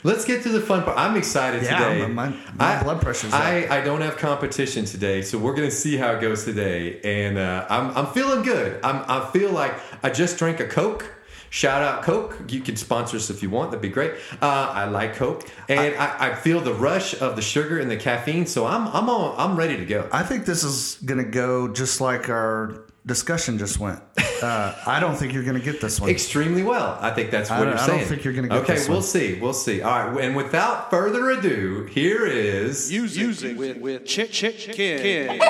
let's 0.03 0.25
get 0.25 0.43
to 0.45 0.49
the 0.49 0.61
fun 0.61 0.83
part. 0.83 0.97
I'm 0.99 1.17
excited 1.17 1.63
Yeah, 1.63 1.79
today. 1.93 2.07
my- 2.07 2.33
my 2.55 2.83
blood 2.83 3.01
pressure's 3.01 3.33
up. 3.33 3.41
I, 3.41 3.67
I 3.69 3.81
don't 3.83 4.01
have 4.01 4.17
competition 4.17 4.85
today, 4.85 5.23
so 5.23 5.39
we're 5.39 5.55
gonna 5.55 5.71
see 5.71 5.97
how 5.97 6.13
it 6.13 6.21
goes 6.21 6.45
today, 6.45 7.01
and 7.03 7.39
uh, 7.39 7.67
I'm 7.69 7.97
I'm 7.97 8.07
feeling 8.13 8.43
good. 8.43 8.81
I'm 8.83 9.05
I 9.09 9.29
feel 9.31 9.51
like 9.51 9.75
I 10.03 10.11
just 10.11 10.39
drank 10.39 10.61
a 10.61 10.67
Coke. 10.67 11.15
Shout 11.51 11.81
out 11.83 12.03
Coke. 12.03 12.39
You 12.51 12.61
can 12.61 12.77
sponsor 12.77 13.17
us 13.17 13.31
if 13.31 13.43
you 13.43 13.49
want. 13.49 13.71
That'd 13.71 13.81
be 13.81 13.89
great. 13.89 14.13
Uh, 14.43 14.71
I 14.75 14.85
like 14.85 15.15
Coke, 15.15 15.49
and 15.69 15.95
I, 15.97 16.31
I 16.31 16.35
feel 16.35 16.61
the 16.61 16.75
rush 16.75 17.19
of 17.23 17.37
the 17.37 17.43
sugar 17.43 17.79
and 17.79 17.91
the 17.91 17.97
caffeine. 17.97 18.45
So 18.45 18.67
I'm 18.67 18.87
I'm 18.89 19.09
on, 19.09 19.35
I'm 19.39 19.57
ready 19.57 19.79
to 19.79 19.87
go. 19.87 20.07
I 20.13 20.25
think 20.25 20.45
this 20.45 20.63
is 20.63 20.99
going 21.07 21.25
to 21.25 21.31
go 21.31 21.69
just 21.69 22.03
like 22.03 22.29
our 22.29 22.85
discussion 23.09 23.59
just 23.59 23.81
went. 23.81 24.01
Uh, 24.41 24.73
I 24.87 25.01
don't 25.01 25.17
think 25.17 25.33
you're 25.33 25.43
going 25.43 25.59
to 25.59 25.65
get 25.65 25.81
this 25.81 26.01
one. 26.01 26.11
extremely 26.11 26.63
well. 26.63 26.97
I 27.01 27.11
think 27.11 27.33
that's 27.33 27.51
what 27.51 27.59
I 27.59 27.63
you're 27.63 27.71
don't- 27.73 27.81
I 27.81 27.87
saying. 27.87 27.99
don't 28.01 28.09
think 28.09 28.25
you're 28.25 28.35
gonna 28.35 28.49
get 28.49 28.59
Okay, 28.59 28.75
this 28.75 28.87
we'll 28.89 28.99
one. 28.99 29.07
see. 29.07 29.35
We'll 29.41 29.53
see. 29.53 29.83
All 29.83 30.11
right, 30.11 30.25
and 30.25 30.37
without 30.37 30.91
further 30.91 31.31
ado, 31.31 31.85
here 31.91 32.25
is 32.25 32.89
Music, 32.93 33.59
with, 33.59 33.79
with 33.79 34.05
Chick 34.05 34.31
Chick 34.31 34.55
Ken. 34.75 35.41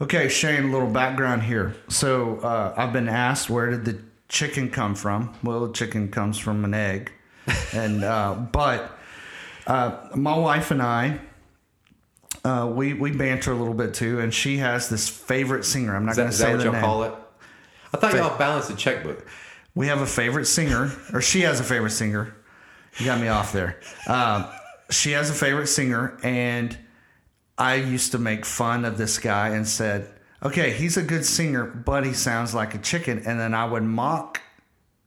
Okay, 0.00 0.28
Shane, 0.28 0.64
a 0.64 0.72
little 0.72 0.90
background 0.90 1.42
here. 1.42 1.74
So 1.88 2.38
uh, 2.40 2.74
I've 2.76 2.92
been 2.92 3.08
asked 3.08 3.50
where 3.50 3.70
did 3.70 3.84
the 3.84 3.98
chicken 4.28 4.70
come 4.70 4.94
from? 4.94 5.34
Well, 5.44 5.66
the 5.66 5.72
chicken 5.74 6.08
comes 6.10 6.38
from 6.38 6.64
an 6.64 6.72
egg, 6.74 7.12
and 7.74 8.02
uh, 8.02 8.34
but 8.50 8.90
uh, 9.66 10.08
my 10.16 10.36
wife 10.36 10.70
and 10.70 10.80
I. 10.82 11.20
Uh, 12.44 12.70
we 12.74 12.94
we 12.94 13.10
banter 13.10 13.52
a 13.52 13.54
little 13.54 13.74
bit 13.74 13.94
too, 13.94 14.20
and 14.20 14.32
she 14.32 14.58
has 14.58 14.88
this 14.88 15.08
favorite 15.08 15.64
singer. 15.64 15.94
I'm 15.94 16.06
not 16.06 16.16
going 16.16 16.30
to 16.30 16.34
say 16.34 16.44
that 16.44 16.52
what 16.52 16.58
the 16.58 16.64
y'all 16.64 16.72
name. 16.72 16.82
call 16.82 17.02
it? 17.04 17.14
I 17.92 17.98
thought 17.98 18.14
y'all 18.14 18.38
balanced 18.38 18.68
the 18.68 18.76
checkbook. 18.76 19.26
We 19.74 19.88
have 19.88 20.00
a 20.00 20.06
favorite 20.06 20.46
singer, 20.46 20.90
or 21.12 21.20
she 21.20 21.40
has 21.42 21.60
a 21.60 21.64
favorite 21.64 21.90
singer. 21.90 22.34
You 22.98 23.06
got 23.06 23.20
me 23.20 23.28
off 23.28 23.52
there. 23.52 23.80
Um, 24.06 24.46
she 24.90 25.12
has 25.12 25.30
a 25.30 25.34
favorite 25.34 25.68
singer, 25.68 26.18
and 26.22 26.76
I 27.58 27.74
used 27.74 28.12
to 28.12 28.18
make 28.18 28.44
fun 28.44 28.84
of 28.84 28.96
this 28.96 29.18
guy 29.18 29.50
and 29.50 29.68
said, 29.68 30.10
"Okay, 30.42 30.72
he's 30.72 30.96
a 30.96 31.02
good 31.02 31.24
singer, 31.26 31.64
but 31.66 32.06
he 32.06 32.14
sounds 32.14 32.54
like 32.54 32.74
a 32.74 32.78
chicken." 32.78 33.22
And 33.26 33.38
then 33.38 33.54
I 33.54 33.66
would 33.66 33.82
mock 33.84 34.40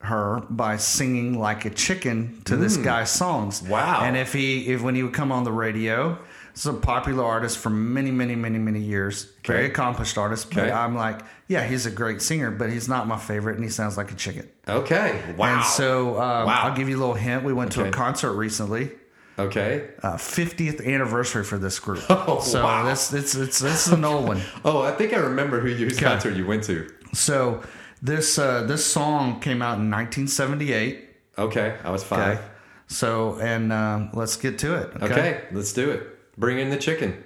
her 0.04 0.44
by 0.50 0.78
singing 0.78 1.40
like 1.40 1.66
a 1.66 1.70
chicken 1.70 2.42
to 2.46 2.58
this 2.58 2.78
guy's 2.78 3.10
songs. 3.10 3.62
Wow. 3.64 4.02
And 4.04 4.18
if 4.18 4.34
he, 4.34 4.68
if 4.68 4.82
when 4.82 4.96
he 4.96 5.04
would 5.04 5.14
come 5.14 5.32
on 5.32 5.46
the 5.46 5.52
radio, 5.52 6.20
this 6.54 6.66
is 6.68 6.68
a 6.68 6.74
popular 6.78 7.24
artist 7.24 7.58
for 7.58 7.70
many, 7.72 8.12
many, 8.12 8.36
many, 8.36 8.60
many 8.60 8.80
years. 8.80 9.28
Very 9.46 9.66
accomplished 9.66 10.18
artist. 10.20 10.54
But 10.54 10.66
Okay. 10.66 10.72
I'm 10.72 10.96
like, 10.96 11.22
yeah, 11.48 11.66
he's 11.66 11.86
a 11.88 11.92
great 11.92 12.22
singer, 12.22 12.52
but 12.52 12.72
he's 12.72 12.88
not 12.88 13.08
my 13.08 13.18
favorite, 13.18 13.56
and 13.56 13.64
he 13.64 13.72
sounds 13.72 13.98
like 13.98 14.12
a 14.12 14.16
chicken. 14.16 14.48
Okay. 14.68 15.20
Wow. 15.36 15.56
And 15.56 15.66
so 15.66 16.22
um, 16.22 16.46
Wow. 16.46 16.62
I'll 16.64 16.76
give 16.76 16.90
you 16.90 16.98
a 16.98 17.00
little 17.00 17.16
hint. 17.16 17.44
We 17.44 17.54
went 17.54 17.72
to 17.74 17.86
a 17.86 17.90
concert 17.92 18.34
recently, 18.34 18.92
okay. 19.40 19.90
uh, 20.04 20.14
50th 20.14 20.86
anniversary 20.86 21.44
for 21.44 21.58
this 21.58 21.80
group. 21.80 22.04
Oh, 22.10 22.40
so 22.40 22.64
wow. 22.64 22.86
this 22.86 23.12
it's 23.14 23.34
it's 23.36 23.58
this 23.60 23.88
is 23.88 23.94
an 23.94 24.06
old 24.06 24.28
one. 24.28 24.42
Oh, 24.66 24.84
I 24.84 24.92
think 24.92 25.14
I 25.14 25.18
remember 25.18 25.60
who 25.60 25.70
you, 25.70 25.86
whose 25.86 26.00
concert 26.00 26.36
you 26.36 26.46
went 26.46 26.64
to. 26.66 26.88
So 27.14 27.64
this 28.02 28.38
uh, 28.38 28.64
this 28.64 28.86
song 28.86 29.40
came 29.40 29.62
out 29.64 29.80
in 29.80 29.90
1978. 29.90 31.10
Okay, 31.38 31.78
I 31.84 31.90
was 31.90 32.04
five. 32.04 32.38
Okay. 32.38 32.48
So 32.88 33.40
and 33.40 33.74
um, 33.74 34.12
let's 34.14 34.36
get 34.38 34.60
to 34.60 34.76
it. 34.76 34.94
Okay. 34.98 35.06
Okay. 35.06 35.44
let's 35.52 35.74
do 35.74 35.90
it. 35.90 36.13
Bring 36.38 36.60
in 36.60 36.70
the 36.70 36.78
chicken. 36.78 37.24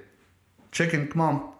Chicken, 0.71 1.07
come 1.07 1.21
on. 1.21 1.53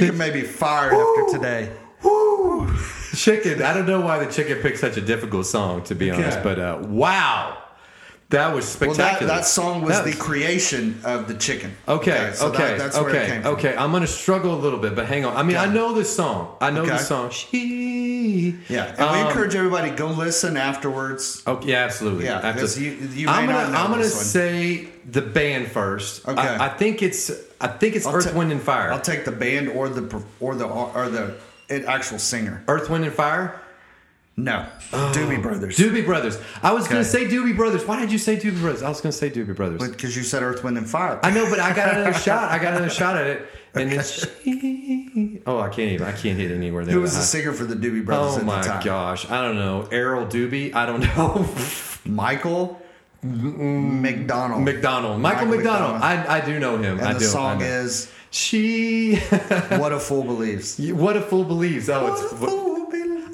Chicken 0.00 0.18
may 0.18 0.30
be 0.30 0.42
fired 0.42 0.92
after 0.92 1.38
today. 1.38 1.72
Woo! 2.02 2.70
Chicken. 3.14 3.62
I 3.62 3.72
don't 3.74 3.86
know 3.86 4.00
why 4.02 4.22
the 4.24 4.30
chicken 4.30 4.58
picked 4.58 4.78
such 4.78 4.96
a 4.96 5.00
difficult 5.00 5.46
song, 5.46 5.82
to 5.84 5.94
be 5.94 6.10
honest, 6.10 6.42
but 6.42 6.58
uh, 6.58 6.78
wow. 6.82 7.62
That 8.30 8.52
was 8.52 8.64
Well, 8.80 8.90
that, 8.90 8.94
spectacular. 8.96 9.32
that 9.34 9.44
song 9.46 9.82
was 9.82 9.90
That 9.98 10.04
the 10.04 10.12
creation 10.12 11.00
of 11.04 11.28
the 11.28 11.34
chicken. 11.34 11.76
Okay, 11.86 12.32
so 12.34 12.48
okay, 12.48 12.58
that- 12.76 12.78
that's 12.78 12.96
where 12.98 13.10
it 13.10 13.16
okay, 13.16 13.40
from. 13.40 13.54
okay. 13.54 13.76
I'm 13.76 13.92
gonna 13.92 14.08
struggle 14.08 14.52
a 14.52 14.58
little 14.60 14.80
bit, 14.80 14.96
but 14.96 15.06
hang 15.06 15.24
on. 15.24 15.36
I 15.36 15.44
mean, 15.44 15.56
I 15.56 15.66
know 15.66 15.92
this 15.92 16.14
song. 16.14 16.56
I 16.60 16.70
know 16.72 16.82
Okay. 16.82 16.90
this 16.90 17.06
song. 17.06 17.30
She. 17.30 18.56
Yeah, 18.68 18.86
and 18.98 18.98
we 18.98 19.20
Um, 19.20 19.26
encourage 19.28 19.54
everybody 19.54 19.90
go 19.90 20.08
listen 20.08 20.56
afterwards. 20.56 21.42
Oh 21.46 21.60
yeah, 21.62 21.84
absolutely. 21.84 22.24
Yeah, 22.24 22.40
Absolutely. 22.42 22.60
'cause 22.62 23.14
you- 23.14 23.22
you 23.22 23.28
I'm 23.28 23.46
gonna 23.46 23.78
I'm 23.78 23.90
gonna 23.92 24.04
say 24.08 24.88
the 25.08 25.22
band 25.22 25.70
first. 25.70 26.26
Okay. 26.26 26.40
I, 26.40 26.66
I 26.66 26.68
think 26.70 27.02
it's 27.02 27.30
I 27.60 27.68
think 27.68 27.96
it's 27.96 28.06
Earth, 28.06 28.30
ta- 28.30 28.36
Wind, 28.38 28.52
and 28.52 28.60
Fire. 28.60 28.92
I'll 28.92 29.00
take 29.00 29.24
the 29.24 29.32
band 29.32 29.68
or 29.68 29.88
the 29.88 30.22
or 30.40 30.54
the 30.54 30.66
or 30.66 31.08
the 31.08 31.36
actual 31.88 32.18
singer. 32.18 32.62
Earth, 32.68 32.88
Wind, 32.90 33.04
and 33.04 33.12
Fire. 33.14 33.60
No, 34.38 34.66
oh. 34.92 35.12
Doobie 35.16 35.40
Brothers. 35.40 35.78
Doobie 35.78 36.04
Brothers. 36.04 36.38
I 36.62 36.72
was 36.74 36.86
gonna 36.86 37.04
say 37.04 37.24
Doobie 37.24 37.56
Brothers. 37.56 37.86
Why 37.86 37.98
did 37.98 38.12
you 38.12 38.18
say 38.18 38.36
Doobie 38.36 38.60
Brothers? 38.60 38.82
I 38.82 38.90
was 38.90 39.00
gonna 39.00 39.12
say 39.12 39.30
Doobie 39.30 39.56
Brothers. 39.56 39.88
because 39.88 40.14
you 40.14 40.22
said 40.22 40.42
Earth, 40.42 40.62
Wind, 40.62 40.76
and 40.76 40.86
Fire. 40.88 41.18
I 41.22 41.30
know, 41.30 41.48
but 41.48 41.58
I 41.58 41.74
got 41.74 41.94
another 41.94 42.12
shot. 42.18 42.50
I 42.52 42.58
got 42.58 42.74
another 42.74 42.90
shot 42.90 43.16
at 43.16 43.26
it, 43.28 43.48
and 43.74 43.90
then 43.90 44.04
she. 44.04 45.40
Oh, 45.46 45.58
I 45.58 45.70
can't 45.70 45.90
even. 45.92 46.06
I 46.06 46.12
can't 46.12 46.38
hit 46.38 46.50
anywhere 46.50 46.84
there. 46.84 46.94
Who 46.94 47.00
was 47.00 47.12
the 47.12 47.18
high. 47.20 47.24
singer 47.24 47.52
for 47.54 47.64
the 47.64 47.74
Doobie 47.76 48.04
Brothers 48.04 48.36
Oh 48.36 48.40
at 48.40 48.44
my 48.44 48.60
the 48.60 48.68
time? 48.68 48.84
gosh! 48.84 49.30
I 49.30 49.40
don't 49.40 49.56
know. 49.56 49.88
Errol 49.90 50.26
Doobie. 50.26 50.74
I 50.74 50.84
don't 50.84 51.00
know. 51.16 51.48
Michael. 52.04 52.82
McDonald. 53.22 54.62
McDonald, 54.62 55.20
Michael, 55.20 55.46
Michael 55.46 55.56
McDonald. 55.56 55.92
McDonald. 56.00 56.28
I, 56.28 56.36
I 56.38 56.40
do 56.46 56.58
know 56.58 56.76
him. 56.78 56.98
and 56.98 57.08
I 57.08 57.12
the 57.14 57.18
do. 57.20 57.24
song 57.26 57.60
is 57.62 58.10
she. 58.30 59.16
"What 59.70 59.92
a 59.92 59.98
Fool 60.00 60.24
Believes." 60.24 60.78
what 60.78 61.16
a 61.16 61.20
fool 61.22 61.44
believes. 61.44 61.88
Oh, 61.88 62.04
What 62.04 62.22
it's. 62.22 62.75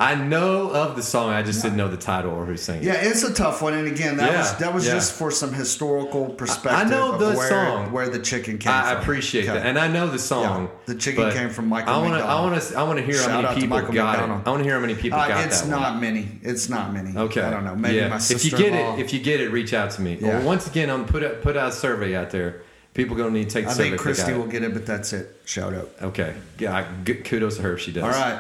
I 0.03 0.15
know 0.17 0.71
of 0.71 0.97
the 0.97 1.03
song. 1.03 1.31
I 1.31 1.43
just 1.43 1.63
didn't 1.63 1.77
know 1.77 1.89
the 1.89 1.97
title 1.97 2.33
or 2.33 2.45
who 2.45 2.57
sang 2.57 2.79
it. 2.79 2.85
Yeah, 2.85 2.95
it's 2.95 3.23
a 3.23 3.33
tough 3.33 3.63
one, 3.63 3.75
and 3.75 3.87
again, 3.87 4.17
that 4.17 4.33
Yeah, 4.33 4.39
was 4.39 4.55
that 4.57 4.75
was 4.75 4.87
yeah. 4.87 4.95
just 4.95 5.13
for 5.15 5.31
some 5.31 5.53
historical 5.53 6.31
perspective. 6.31 6.73
I 6.73 6.85
know 6.91 7.17
the 7.19 7.37
where, 7.37 7.49
song. 7.49 7.93
where 7.93 8.09
the 8.09 8.19
chicken 8.19 8.59
came 8.59 8.73
I 8.73 8.93
from. 8.95 9.03
appreciate 9.03 9.45
Okay. 9.49 9.53
that, 9.59 9.67
and 9.67 9.79
I 9.79 9.89
know 9.89 10.09
the 10.09 10.19
song. 10.19 10.65
Yeah, 10.65 10.95
the 10.95 10.95
chicken 11.01 11.31
came 11.33 11.51
from 11.51 11.69
Michael 11.69 11.95
I 11.95 11.99
wanna, 11.99 12.19
I 12.19 12.41
want 12.41 12.61
to. 12.63 12.77
I 12.77 12.83
want 12.83 12.99
to 12.99 13.05
hear 13.05 13.21
how 13.29 13.43
many 13.43 13.61
people 13.61 13.79
got 13.81 13.89
McDonald. 13.89 14.41
it. 14.41 14.47
I 14.47 14.51
want 14.51 14.61
to 14.61 14.65
hear 14.65 14.75
how 14.75 14.81
many 14.81 14.95
people 14.95 15.19
Uh, 15.19 15.29
got 15.29 15.45
it's 15.47 15.61
that 15.61 15.63
It's 15.63 15.71
not 15.71 15.93
one. 15.93 16.01
many. 16.01 16.29
It's 16.43 16.69
not 16.69 16.93
many. 16.93 17.17
Okay. 17.17 17.41
I 17.43 17.51
don't 17.51 17.65
know. 17.65 17.77
Maybe 17.77 18.01
my 18.09 18.17
If 18.17 18.45
you 18.45 18.51
get 18.51 18.73
it, 18.75 18.99
if 18.99 19.13
you 19.13 19.21
get 19.21 19.41
it, 19.41 19.51
reach 19.53 19.73
out 19.73 19.93
to 19.93 20.03
me. 20.03 20.19
Yeah. 20.21 20.39
Or 20.39 20.41
once 20.43 20.67
again, 20.67 20.91
I'm 20.91 21.05
put 21.05 21.23
out, 21.23 21.43
put 21.43 21.57
out 21.57 21.69
a 21.69 21.73
survey 21.73 22.17
out 22.17 22.31
there. 22.31 22.63
People 22.95 23.17
gonna 23.17 23.31
need 23.31 23.49
to 23.49 23.55
take 23.55 23.65
the 23.67 23.71
I 23.71 23.75
survey. 23.75 23.89
think 23.91 24.01
Christy 24.03 24.33
will 24.35 24.47
get 24.49 24.63
it, 24.65 24.75
but 24.75 24.85
that's 24.85 25.13
it. 25.13 25.41
Shout 25.45 25.73
out. 25.75 25.91
Okay. 26.03 26.35
Yeah. 26.59 26.85
Good- 27.05 27.25
Kudos 27.25 27.57
to 27.57 27.63
her 27.63 27.75
if 27.75 27.81
she 27.81 27.93
does. 27.93 28.03
All 28.05 28.11
right. 28.11 28.39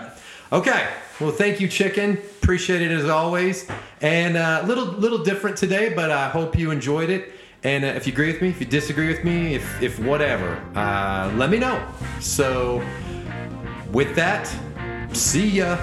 Okay. 0.52 0.86
Well, 1.22 1.30
thank 1.30 1.60
you, 1.60 1.68
Chicken. 1.68 2.18
Appreciate 2.42 2.82
it 2.82 2.90
as 2.90 3.08
always. 3.08 3.68
And 4.00 4.36
a 4.36 4.40
uh, 4.40 4.66
little 4.66 4.86
little 4.86 5.22
different 5.22 5.56
today, 5.56 5.94
but 5.94 6.10
I 6.10 6.28
hope 6.28 6.58
you 6.58 6.72
enjoyed 6.72 7.10
it. 7.10 7.32
And 7.62 7.84
uh, 7.84 7.88
if 7.88 8.08
you 8.08 8.12
agree 8.12 8.32
with 8.32 8.42
me, 8.42 8.48
if 8.48 8.58
you 8.58 8.66
disagree 8.66 9.06
with 9.06 9.22
me, 9.22 9.54
if 9.54 9.80
if 9.80 10.00
whatever, 10.00 10.60
uh, 10.74 11.32
let 11.36 11.48
me 11.48 11.58
know. 11.60 11.80
So, 12.18 12.84
with 13.92 14.16
that, 14.16 14.52
see 15.12 15.46
ya. 15.46 15.78